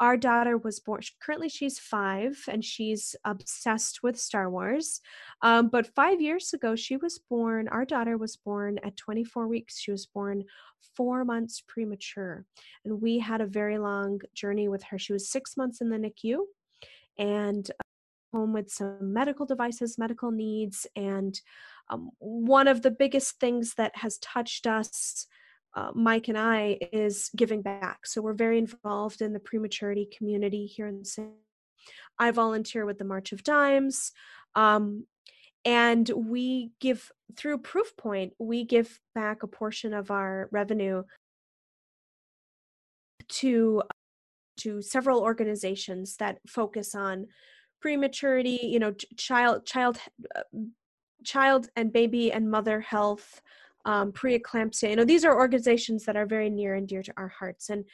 [0.00, 5.00] our daughter was born currently she's five and she's obsessed with star wars.
[5.42, 9.78] Um, but five years ago she was born our daughter was born at 24 weeks.
[9.78, 10.44] She was born
[10.96, 12.46] four months premature.
[12.84, 14.98] And we had a very long journey with her.
[14.98, 16.46] She was six months in the nicu
[17.18, 21.40] and uh, home with some medical devices medical needs and
[21.90, 25.26] um, one of the biggest things that has touched us
[25.74, 28.06] uh, Mike and I is giving back.
[28.06, 31.28] So we're very involved in the prematurity community here in the city.
[32.18, 34.12] I volunteer with the March of Dimes.
[34.54, 35.06] Um,
[35.64, 41.04] and we give through Proofpoint, we give back a portion of our revenue
[43.28, 43.82] to
[44.58, 47.26] to several organizations that focus on
[47.80, 49.98] prematurity, you know, child child
[50.34, 50.42] uh,
[51.24, 53.42] child and baby and mother health,
[53.84, 54.90] um, preeclampsia.
[54.90, 57.70] You know, these are organizations that are very near and dear to our hearts.
[57.70, 57.84] And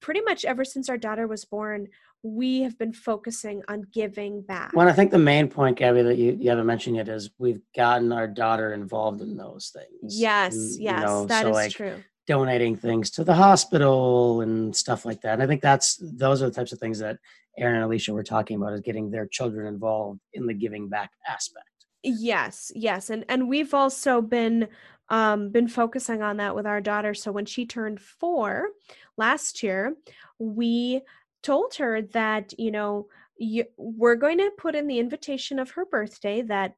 [0.00, 1.88] pretty much ever since our daughter was born,
[2.22, 4.72] we have been focusing on giving back.
[4.74, 7.60] Well, I think the main point, Gabby, that you, you haven't mentioned yet is we've
[7.76, 10.18] gotten our daughter involved in those things.
[10.18, 12.02] Yes, and, yes, know, that so is like true.
[12.26, 15.34] Donating things to the hospital and stuff like that.
[15.34, 17.18] And I think that's those are the types of things that
[17.56, 21.10] Aaron and Alicia were talking about is getting their children involved in the giving back
[21.26, 21.64] aspect.
[22.02, 23.10] Yes, yes.
[23.10, 24.68] And and we've also been
[25.08, 27.14] um been focusing on that with our daughter.
[27.14, 28.68] So when she turned 4
[29.16, 29.94] last year,
[30.38, 31.02] we
[31.42, 35.84] told her that, you know, you, we're going to put in the invitation of her
[35.84, 36.74] birthday that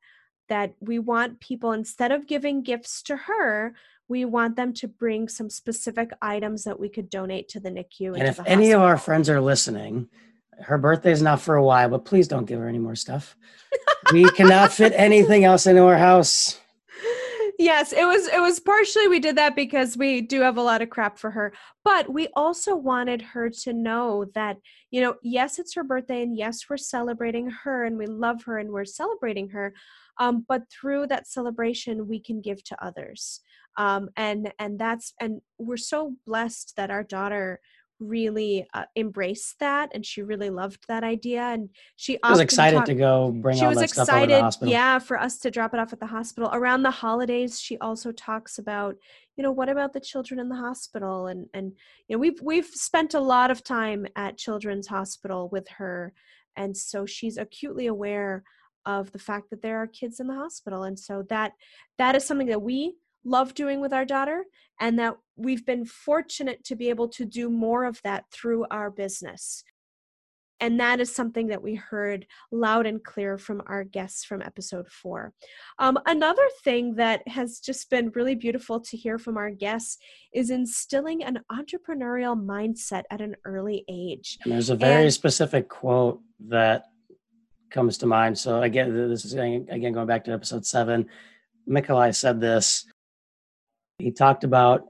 [0.48, 3.72] that we want people instead of giving gifts to her,
[4.08, 8.18] we want them to bring some specific items that we could donate to the NICU.
[8.18, 10.08] And, if any of our friends are listening,
[10.62, 13.36] her birthday is not for a while, but please don't give her any more stuff.
[14.12, 16.60] we cannot fit anything else into our house.
[17.58, 20.80] Yes, it was it was partially we did that because we do have a lot
[20.80, 21.52] of crap for her,
[21.84, 24.56] but we also wanted her to know that,
[24.90, 28.56] you know, yes, it's her birthday and yes, we're celebrating her and we love her
[28.56, 29.74] and we're celebrating her.
[30.18, 33.42] Um, but through that celebration we can give to others.
[33.76, 37.60] Um, and and that's and we're so blessed that our daughter
[38.00, 42.94] really uh, embraced that and she really loved that idea and she was excited to
[42.94, 44.72] go bring she all was that excited stuff over to the hospital.
[44.72, 48.10] yeah for us to drop it off at the hospital around the holidays she also
[48.12, 48.96] talks about
[49.36, 51.72] you know what about the children in the hospital and and
[52.08, 56.12] you know we've we've spent a lot of time at children's hospital with her
[56.56, 58.42] and so she's acutely aware
[58.86, 61.52] of the fact that there are kids in the hospital and so that
[61.98, 62.94] that is something that we
[63.24, 64.44] love doing with our daughter
[64.80, 68.90] and that we've been fortunate to be able to do more of that through our
[68.90, 69.62] business.
[70.62, 74.88] And that is something that we heard loud and clear from our guests from episode
[74.88, 75.32] four.
[75.78, 79.96] Um, another thing that has just been really beautiful to hear from our guests
[80.34, 84.38] is instilling an entrepreneurial mindset at an early age.
[84.44, 86.84] And there's a very and, specific quote that
[87.70, 88.36] comes to mind.
[88.36, 91.06] So again, this is again going back to episode seven.
[91.68, 92.84] Mikolai said this
[94.00, 94.86] he talked about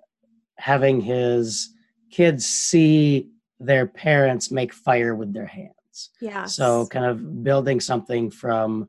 [0.57, 1.71] having his
[2.11, 3.29] kids see
[3.59, 6.11] their parents make fire with their hands.
[6.21, 6.47] Yeah.
[6.47, 8.89] So kind of building something from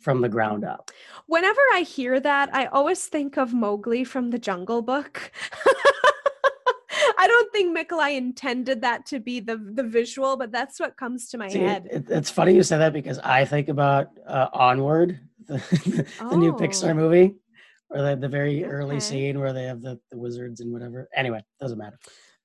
[0.00, 0.90] from the ground up.
[1.26, 5.30] Whenever I hear that, I always think of Mowgli from the Jungle Book.
[7.18, 11.28] I don't think Mikolai intended that to be the the visual, but that's what comes
[11.30, 11.86] to my See, head.
[11.90, 16.36] It, it's funny you say that because I think about uh, Onward, the, the oh.
[16.36, 16.94] new Pixar oh.
[16.94, 17.36] movie,
[17.90, 18.72] or the, the very okay.
[18.72, 21.08] early scene where they have the, the wizards and whatever.
[21.14, 21.98] Anyway, doesn't matter.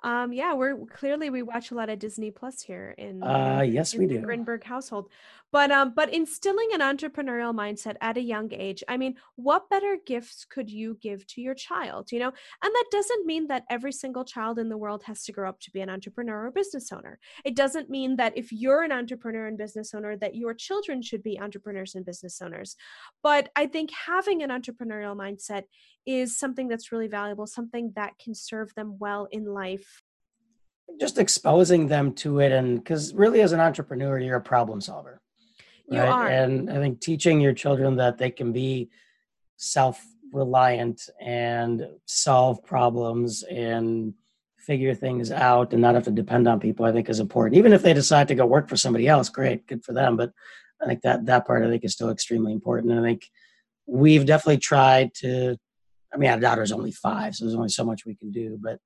[0.05, 3.95] Um, yeah, we're clearly we watch a lot of Disney Plus here in uh yes
[3.95, 5.09] in we do Grinberg household.
[5.51, 9.97] But um, but instilling an entrepreneurial mindset at a young age, I mean, what better
[10.05, 12.11] gifts could you give to your child?
[12.11, 15.31] You know, and that doesn't mean that every single child in the world has to
[15.31, 17.17] grow up to be an entrepreneur or business owner.
[17.43, 21.23] It doesn't mean that if you're an entrepreneur and business owner, that your children should
[21.23, 22.75] be entrepreneurs and business owners.
[23.23, 25.63] But I think having an entrepreneurial mindset
[26.05, 30.01] is something that's really valuable, something that can serve them well in life
[30.99, 35.19] just exposing them to it and because really as an entrepreneur you're a problem solver
[35.89, 36.09] you right?
[36.09, 36.27] are.
[36.27, 38.89] And I think teaching your children that they can be
[39.57, 44.13] self reliant and solve problems and
[44.57, 47.57] figure things out and not have to depend on people, I think is important.
[47.57, 50.17] Even if they decide to go work for somebody else, great, good for them.
[50.17, 50.31] But
[50.81, 52.91] I think that that part I think is still extremely important.
[52.91, 53.29] And I think
[53.85, 55.57] we've definitely tried to.
[56.15, 58.57] I mean, our daughter's only five, so there's only so much we can do.
[58.61, 58.79] But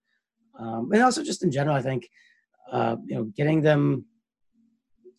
[0.57, 2.09] um, and also just in general, I think
[2.71, 4.05] uh, you know, getting them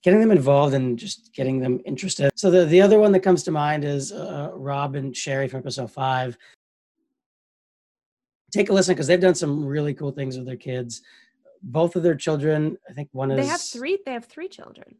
[0.03, 2.33] getting them involved and just getting them interested.
[2.35, 5.61] So the, the other one that comes to mind is uh, Rob and Sherry from
[5.61, 6.37] episode five.
[8.51, 11.03] Take a listen because they've done some really cool things with their kids.
[11.63, 13.99] Both of their children, I think one is They have three.
[14.05, 14.97] They have three children.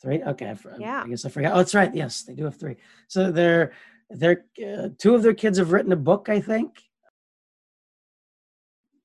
[0.00, 0.22] three.
[0.22, 1.02] Okay, I, Yeah.
[1.04, 1.54] I guess I forgot.
[1.54, 1.92] Oh, that's right.
[1.94, 2.76] Yes, they do have three.
[3.08, 3.72] So they're
[4.14, 6.28] they're uh, two of their kids have written a book.
[6.28, 6.78] I think.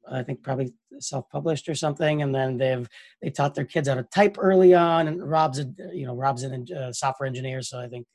[0.10, 2.88] I think probably self-published or something, and then they've
[3.22, 5.08] they taught their kids how to type early on.
[5.08, 8.08] And Rob's a you know Rob's a uh, software engineer, so I think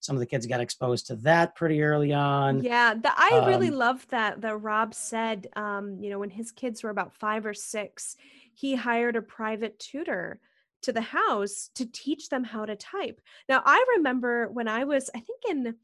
[0.00, 2.62] some of the kids got exposed to that pretty early on.
[2.62, 6.50] Yeah, the, I really Um, love that that Rob said, um, you know, when his
[6.50, 8.16] kids were about five or six,
[8.52, 10.40] he hired a private tutor
[10.82, 13.20] to the house to teach them how to type.
[13.48, 15.76] Now, I remember when I was, I think in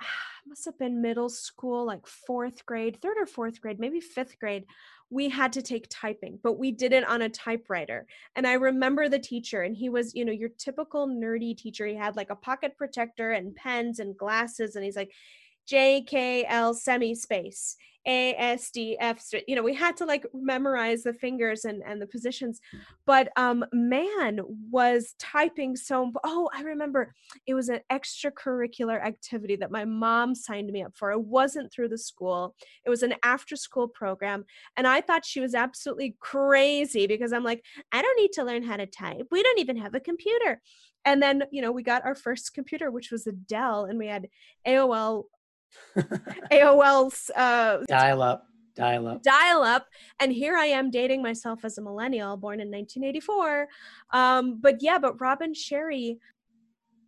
[0.46, 4.64] must have been middle school, like fourth grade, third or fourth grade, maybe fifth grade,
[5.10, 8.06] we had to take typing, but we did it on a typewriter.
[8.34, 11.86] And I remember the teacher, and he was, you know, your typical nerdy teacher.
[11.86, 15.12] He had like a pocket protector and pens and glasses, and he's like,
[15.70, 17.76] JKL semi space.
[18.06, 22.60] ASDF, you know, we had to like memorize the fingers and, and the positions.
[23.04, 24.40] But um, man
[24.70, 26.12] was typing so.
[26.22, 27.14] Oh, I remember
[27.46, 31.10] it was an extracurricular activity that my mom signed me up for.
[31.10, 34.44] It wasn't through the school, it was an after school program.
[34.76, 38.62] And I thought she was absolutely crazy because I'm like, I don't need to learn
[38.62, 39.26] how to type.
[39.30, 40.60] We don't even have a computer.
[41.04, 44.08] And then, you know, we got our first computer, which was a Dell, and we
[44.08, 44.26] had
[44.66, 45.24] AOL,
[46.52, 49.22] AOL's uh, dial up, dial up.
[49.22, 49.86] dial up
[50.20, 53.68] and here i am dating myself as a millennial born in 1984
[54.10, 56.18] um, but yeah but rob and sherry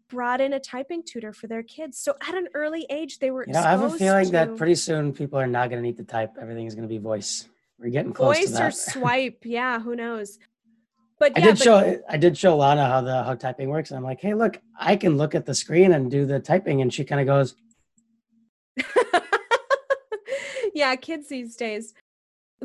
[0.09, 3.45] brought in a typing tutor for their kids so at an early age they were
[3.47, 5.99] You know, I have a feeling that pretty soon people are not going to need
[5.99, 6.37] to type.
[6.41, 7.47] Everything is going to be voice.
[7.79, 10.39] We're getting close to voice or swipe yeah who knows
[11.19, 13.91] but I did but show I did show Lana how the how typing works.
[13.91, 16.81] And I'm like, hey, look, I can look at the screen and do the typing,
[16.81, 17.57] and she kind of goes,
[20.75, 21.95] yeah, kids these days.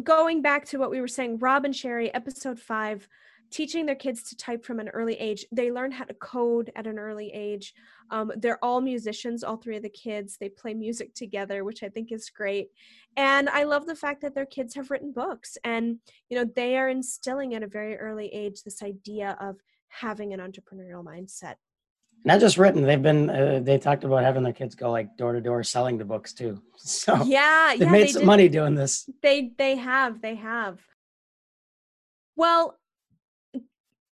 [0.02, 3.08] Going back to what we were saying, Rob and Sherry, episode five,
[3.54, 5.46] teaching their kids to type from an early age.
[5.52, 7.76] They learn how to code at an early age.
[8.10, 10.38] Um, they're all musicians, all three of the kids.
[10.40, 12.70] They play music together, which I think is great.
[13.16, 16.00] And I love the fact that their kids have written books and,
[16.30, 19.58] you know, they are instilling at a very early age this idea of
[19.88, 21.56] having an entrepreneurial mindset.
[22.26, 22.84] Not just written.
[22.84, 25.98] They've been uh, they talked about having their kids go like door to door selling
[25.98, 26.62] the books too.
[26.78, 29.10] So Yeah, they've yeah, made they some did- money doing this.
[29.22, 30.80] They they have, they have.
[32.36, 32.78] Well,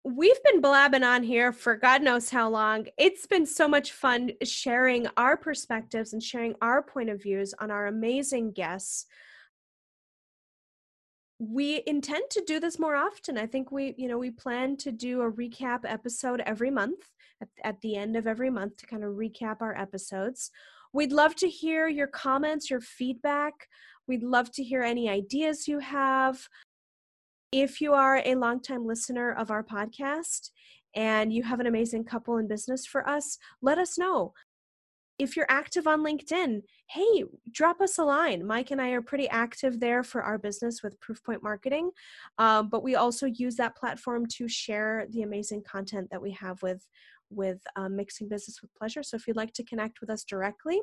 [0.04, 2.86] we've been blabbing on here for God knows how long.
[2.96, 7.70] It's been so much fun sharing our perspectives and sharing our point of views on
[7.70, 9.06] our amazing guests.
[11.38, 13.38] We intend to do this more often.
[13.38, 17.08] I think we, you know, we plan to do a recap episode every month
[17.40, 20.50] at, at the end of every month to kind of recap our episodes.
[20.92, 23.68] We'd love to hear your comments, your feedback.
[24.06, 26.48] We'd love to hear any ideas you have.
[27.52, 30.50] If you are a longtime listener of our podcast
[30.94, 34.32] and you have an amazing couple in business for us, let us know.
[35.18, 38.46] If you're active on LinkedIn, hey, drop us a line.
[38.46, 41.90] Mike and I are pretty active there for our business with Proofpoint Marketing,
[42.38, 46.62] um, but we also use that platform to share the amazing content that we have
[46.62, 46.86] with
[47.30, 49.02] with um, mixing business with pleasure.
[49.02, 50.80] So if you'd like to connect with us directly,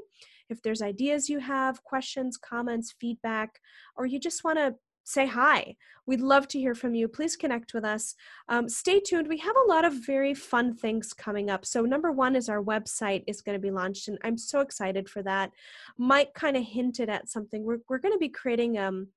[0.50, 3.60] if there's ideas you have, questions, comments, feedback,
[3.96, 5.74] or you just want to say hi,
[6.06, 7.08] we'd love to hear from you.
[7.08, 8.14] Please connect with us.
[8.50, 9.30] Um, stay tuned.
[9.30, 11.66] We have a lot of very fun things coming up.
[11.66, 15.08] So number one is our website is going to be launched, and I'm so excited
[15.08, 15.52] for that.
[15.98, 17.64] Mike kind of hinted at something.
[17.64, 19.08] We're we're going to be creating um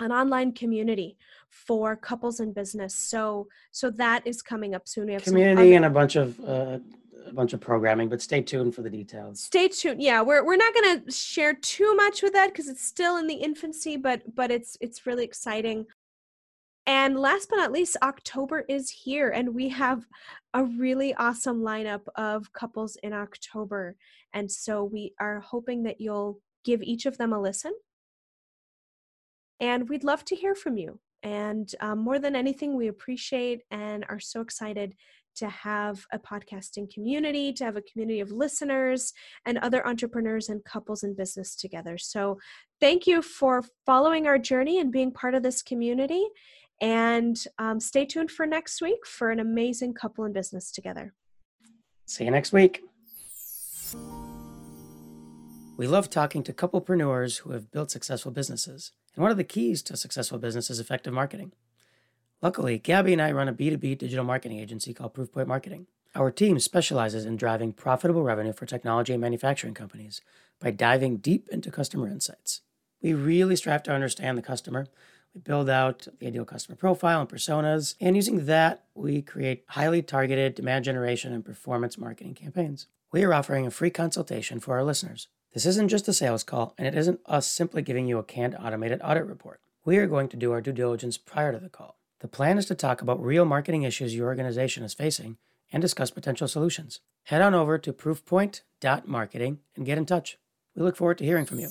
[0.00, 1.16] an online community
[1.48, 2.94] for couples in business.
[2.94, 5.06] So so that is coming up soon.
[5.06, 6.78] We have Community and a bunch of uh,
[7.26, 9.40] a bunch of programming, but stay tuned for the details.
[9.40, 12.84] stay tuned yeah we're, we're not going to share too much with that because it's
[12.84, 15.86] still in the infancy but but it's it's really exciting
[16.86, 20.06] and last but not least october is here and we have
[20.54, 23.96] a really awesome lineup of couples in october
[24.32, 27.72] and so we are hoping that you'll give each of them a listen
[29.60, 34.04] and we'd love to hear from you and um, more than anything we appreciate and
[34.08, 34.94] are so excited
[35.36, 39.12] to have a podcasting community, to have a community of listeners
[39.46, 41.96] and other entrepreneurs and couples in business together.
[41.98, 42.38] So,
[42.80, 46.26] thank you for following our journey and being part of this community.
[46.80, 51.14] And um, stay tuned for next week for an amazing couple in business together.
[52.06, 52.82] See you next week.
[55.76, 58.92] We love talking to couplepreneurs who have built successful businesses.
[59.14, 61.52] And one of the keys to a successful business is effective marketing.
[62.42, 65.86] Luckily, Gabby and I run a B2B digital marketing agency called Proofpoint Marketing.
[66.14, 70.20] Our team specializes in driving profitable revenue for technology and manufacturing companies
[70.58, 72.62] by diving deep into customer insights.
[73.02, 74.86] We really strive to understand the customer.
[75.34, 80.02] We build out the ideal customer profile and personas, and using that, we create highly
[80.02, 82.86] targeted demand generation and performance marketing campaigns.
[83.12, 85.28] We are offering a free consultation for our listeners.
[85.52, 88.54] This isn't just a sales call, and it isn't us simply giving you a canned
[88.54, 89.60] automated audit report.
[89.84, 91.98] We are going to do our due diligence prior to the call.
[92.20, 95.38] The plan is to talk about real marketing issues your organization is facing
[95.72, 97.00] and discuss potential solutions.
[97.24, 100.38] Head on over to proofpoint.marketing and get in touch.
[100.76, 101.68] We look forward to hearing from you.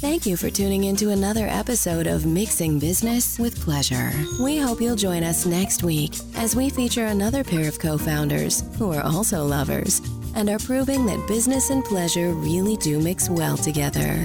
[0.00, 4.12] Thank you for tuning in to another episode of Mixing Business with Pleasure.
[4.42, 8.64] We hope you'll join us next week as we feature another pair of co founders
[8.76, 10.02] who are also lovers
[10.34, 14.16] and are proving that business and pleasure really do mix well together.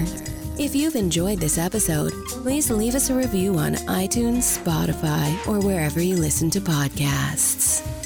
[0.58, 6.02] If you've enjoyed this episode, please leave us a review on iTunes, Spotify, or wherever
[6.02, 7.99] you listen to podcasts.